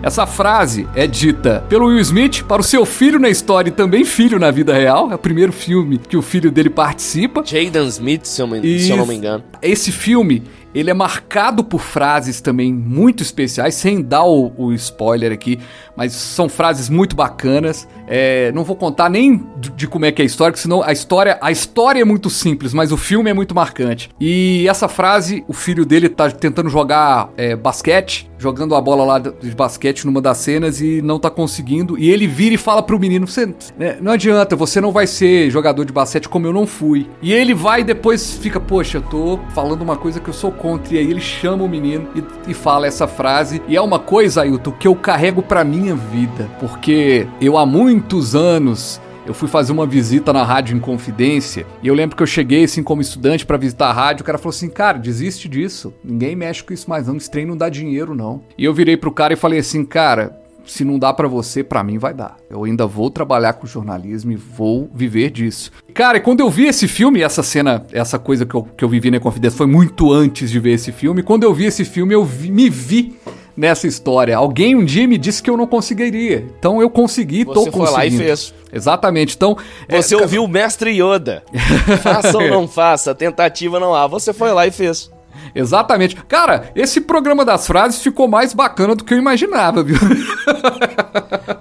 Essa 0.00 0.26
frase 0.26 0.88
é 0.94 1.06
dita 1.06 1.64
pelo 1.68 1.86
Will 1.88 1.98
Smith 1.98 2.44
para 2.44 2.60
o 2.62 2.64
seu 2.64 2.86
filho 2.86 3.18
na 3.18 3.28
história 3.28 3.68
e 3.68 3.72
também 3.72 4.04
filho 4.04 4.38
na 4.38 4.50
vida 4.50 4.72
real. 4.72 5.10
É 5.10 5.16
o 5.16 5.18
primeiro 5.18 5.52
filme 5.52 5.98
que 5.98 6.16
o 6.16 6.22
filho 6.22 6.50
dele 6.50 6.70
participa. 6.70 7.42
Jaden 7.44 7.86
Smith, 7.88 8.24
se 8.24 8.40
eu, 8.40 8.46
me- 8.46 8.78
se 8.78 8.90
eu 8.90 8.96
não 8.96 9.04
me 9.04 9.16
engano. 9.16 9.42
Esse 9.60 9.90
filme, 9.92 10.44
ele 10.74 10.90
é 10.90 10.94
marcado 10.94 11.64
por 11.64 11.80
frases 11.80 12.40
também 12.40 12.72
muito 12.72 13.22
especiais, 13.22 13.74
sem 13.74 14.02
dar 14.02 14.24
o, 14.24 14.52
o 14.56 14.72
spoiler 14.72 15.32
aqui, 15.32 15.58
mas 15.96 16.12
são 16.12 16.48
frases 16.48 16.88
muito 16.88 17.16
bacanas. 17.16 17.88
É, 18.06 18.52
não 18.52 18.64
vou 18.64 18.76
contar 18.76 19.08
nem 19.08 19.44
de, 19.58 19.70
de 19.70 19.86
como 19.86 20.04
é 20.04 20.12
que 20.12 20.22
é 20.22 20.24
a 20.24 20.26
história, 20.26 20.52
porque 20.52 20.62
senão 20.62 20.82
a 20.82 20.92
história, 20.92 21.38
a 21.40 21.50
história 21.50 22.00
é 22.00 22.04
muito 22.04 22.30
simples, 22.30 22.72
mas 22.72 22.92
o 22.92 22.96
filme 22.96 23.30
é 23.30 23.34
muito 23.34 23.54
marcante. 23.54 24.10
E 24.20 24.66
essa 24.68 24.88
frase, 24.88 25.44
o 25.48 25.52
filho 25.52 25.84
dele 25.84 26.08
tá 26.08 26.30
tentando 26.30 26.68
jogar 26.68 27.30
é, 27.36 27.56
basquete, 27.56 28.30
jogando 28.38 28.74
a 28.74 28.80
bola 28.80 29.04
lá 29.04 29.18
de 29.18 29.50
basquete 29.54 30.04
numa 30.04 30.20
das 30.20 30.38
cenas 30.38 30.80
e 30.80 31.02
não 31.02 31.18
tá 31.18 31.30
conseguindo. 31.30 31.98
E 31.98 32.08
ele 32.08 32.26
vira 32.26 32.54
e 32.54 32.58
fala 32.58 32.82
pro 32.82 32.98
menino: 32.98 33.26
você, 33.26 33.46
né, 33.76 33.98
não 34.00 34.12
adianta, 34.12 34.54
você 34.54 34.80
não 34.80 34.92
vai 34.92 35.06
ser 35.06 35.50
jogador 35.50 35.84
de 35.84 35.92
basquete 35.92 36.28
como 36.28 36.46
eu 36.46 36.52
não 36.52 36.66
fui. 36.66 37.08
E 37.20 37.32
ele 37.32 37.54
vai 37.54 37.80
e 37.80 37.84
depois 37.84 38.34
fica, 38.34 38.60
poxa, 38.60 38.98
eu 38.98 39.02
tô 39.02 39.38
falando 39.54 39.82
uma 39.82 39.96
coisa 39.96 40.20
que 40.20 40.28
eu 40.28 40.34
sou 40.34 40.52
contra. 40.58 40.94
E 40.94 40.98
aí 40.98 41.10
ele 41.10 41.20
chama 41.20 41.64
o 41.64 41.68
menino 41.68 42.08
e, 42.14 42.50
e 42.50 42.54
fala 42.54 42.86
essa 42.86 43.06
frase. 43.06 43.62
E 43.66 43.76
é 43.76 43.80
uma 43.80 43.98
coisa, 43.98 44.42
Ailton, 44.42 44.72
que 44.72 44.86
eu 44.86 44.94
carrego 44.94 45.42
pra 45.42 45.64
minha 45.64 45.94
vida. 45.94 46.48
Porque 46.60 47.26
eu 47.40 47.56
há 47.56 47.64
muitos 47.64 48.34
anos 48.34 49.00
eu 49.28 49.34
fui 49.34 49.46
fazer 49.46 49.72
uma 49.72 49.86
visita 49.86 50.32
na 50.32 50.42
rádio 50.42 50.74
em 50.74 50.80
Confidência 50.80 51.66
e 51.82 51.88
eu 51.88 51.94
lembro 51.94 52.16
que 52.16 52.22
eu 52.22 52.26
cheguei 52.26 52.64
assim 52.64 52.82
como 52.82 53.02
estudante 53.02 53.44
pra 53.44 53.58
visitar 53.58 53.88
a 53.88 53.92
rádio, 53.92 54.22
o 54.22 54.24
cara 54.24 54.38
falou 54.38 54.50
assim: 54.50 54.70
"Cara, 54.70 54.96
desiste 54.96 55.46
disso. 55.46 55.92
Ninguém 56.02 56.34
mexe 56.34 56.64
com 56.64 56.72
isso 56.72 56.88
mais 56.88 57.06
não, 57.06 57.16
esse 57.18 57.30
trem 57.30 57.44
não 57.44 57.54
dá 57.54 57.68
dinheiro 57.68 58.14
não". 58.14 58.40
E 58.56 58.64
eu 58.64 58.72
virei 58.72 58.96
pro 58.96 59.12
cara 59.12 59.34
e 59.34 59.36
falei 59.36 59.58
assim: 59.58 59.84
"Cara, 59.84 60.40
se 60.68 60.84
não 60.84 60.98
dá 60.98 61.12
pra 61.12 61.26
você, 61.26 61.64
pra 61.64 61.82
mim 61.82 61.98
vai 61.98 62.14
dar. 62.14 62.36
Eu 62.50 62.64
ainda 62.64 62.86
vou 62.86 63.10
trabalhar 63.10 63.54
com 63.54 63.66
jornalismo 63.66 64.30
e 64.32 64.36
vou 64.36 64.88
viver 64.94 65.30
disso". 65.30 65.70
Cara, 65.94 66.18
e 66.18 66.20
quando 66.20 66.40
eu 66.40 66.48
vi 66.50 66.66
esse 66.66 66.86
filme, 66.86 67.22
essa 67.22 67.42
cena, 67.42 67.84
essa 67.92 68.18
coisa 68.18 68.46
que 68.46 68.54
eu, 68.54 68.62
que 68.76 68.84
eu 68.84 68.88
vivi 68.88 69.10
na 69.10 69.18
Confidência 69.18 69.56
foi 69.56 69.66
muito 69.66 70.12
antes 70.12 70.50
de 70.50 70.60
ver 70.60 70.72
esse 70.72 70.92
filme. 70.92 71.22
Quando 71.22 71.42
eu 71.44 71.52
vi 71.52 71.64
esse 71.64 71.84
filme, 71.84 72.14
eu 72.14 72.24
vi- 72.24 72.50
me 72.52 72.70
vi 72.70 73.16
nessa 73.56 73.88
história. 73.88 74.36
Alguém 74.36 74.76
um 74.76 74.84
dia 74.84 75.08
me 75.08 75.18
disse 75.18 75.42
que 75.42 75.50
eu 75.50 75.56
não 75.56 75.66
conseguiria. 75.66 76.46
Então 76.58 76.80
eu 76.80 76.88
consegui, 76.88 77.44
tô 77.44 77.54
Você 77.54 77.70
foi 77.72 77.80
conseguindo. 77.80 77.92
lá 77.98 78.06
e 78.06 78.10
fez. 78.10 78.54
Exatamente. 78.72 79.34
Então, 79.34 79.56
é, 79.88 80.00
Você 80.00 80.14
ouviu 80.14 80.44
o 80.44 80.48
mestre 80.48 80.90
Yoda. 81.02 81.42
faça 82.02 82.38
ou 82.38 82.48
não 82.48 82.68
faça, 82.68 83.14
tentativa 83.14 83.80
não 83.80 83.94
há. 83.94 84.06
Você 84.06 84.32
foi 84.32 84.52
lá 84.52 84.66
e 84.66 84.70
fez. 84.70 85.10
Exatamente. 85.54 86.16
Cara, 86.28 86.70
esse 86.74 87.00
programa 87.00 87.44
das 87.44 87.66
frases 87.66 88.02
ficou 88.02 88.28
mais 88.28 88.52
bacana 88.52 88.94
do 88.94 89.04
que 89.04 89.14
eu 89.14 89.18
imaginava, 89.18 89.82
viu? 89.82 89.96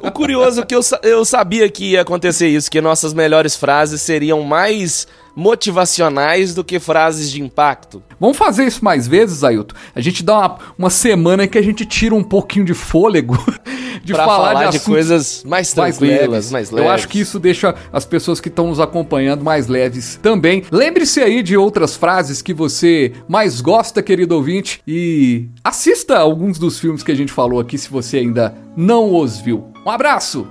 O 0.01 0.11
curioso 0.11 0.61
é 0.61 0.65
que 0.65 0.75
eu, 0.75 0.81
eu 1.03 1.25
sabia 1.25 1.69
que 1.69 1.91
ia 1.91 2.01
acontecer 2.01 2.47
isso, 2.47 2.71
que 2.71 2.79
nossas 2.81 3.13
melhores 3.13 3.55
frases 3.55 4.01
seriam 4.01 4.41
mais 4.41 5.07
motivacionais 5.37 6.55
do 6.55 6.63
que 6.63 6.79
frases 6.79 7.29
de 7.29 7.41
impacto. 7.43 8.01
Vamos 8.19 8.35
fazer 8.35 8.65
isso 8.65 8.83
mais 8.83 9.07
vezes, 9.07 9.43
Ailton? 9.43 9.75
A 9.93 10.01
gente 10.01 10.23
dá 10.23 10.39
uma, 10.39 10.57
uma 10.79 10.89
semana 10.89 11.47
que 11.47 11.59
a 11.59 11.61
gente 11.61 11.85
tira 11.85 12.15
um 12.15 12.23
pouquinho 12.23 12.65
de 12.65 12.73
fôlego 12.73 13.37
de 14.03 14.13
Pra 14.13 14.25
falar, 14.25 14.47
falar 14.47 14.59
de 14.61 14.77
assuntos 14.77 14.85
coisas 14.85 15.43
mais 15.45 15.71
tranquilas, 15.71 16.51
mais 16.51 16.71
Eu 16.71 16.77
leves. 16.77 16.91
acho 16.91 17.07
que 17.07 17.19
isso 17.19 17.37
deixa 17.39 17.75
as 17.93 18.03
pessoas 18.03 18.39
que 18.39 18.47
estão 18.47 18.67
nos 18.67 18.79
acompanhando 18.79 19.43
mais 19.43 19.67
leves 19.67 20.19
também. 20.23 20.63
Lembre-se 20.71 21.19
aí 21.19 21.43
de 21.43 21.55
outras 21.55 21.95
frases 21.95 22.41
que 22.41 22.53
você 22.53 23.13
mais 23.27 23.61
gosta, 23.61 24.01
querido 24.01 24.35
ouvinte, 24.35 24.81
e 24.87 25.49
assista 25.63 26.17
alguns 26.17 26.57
dos 26.57 26.79
filmes 26.79 27.03
que 27.03 27.11
a 27.11 27.15
gente 27.15 27.31
falou 27.31 27.59
aqui 27.59 27.77
se 27.77 27.89
você 27.89 28.17
ainda 28.17 28.55
não 28.75 29.13
os 29.13 29.37
viu. 29.37 29.71
Um 29.85 29.89
abraço! 29.91 30.47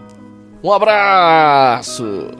Um 0.62 0.72
abraço! 0.72 2.30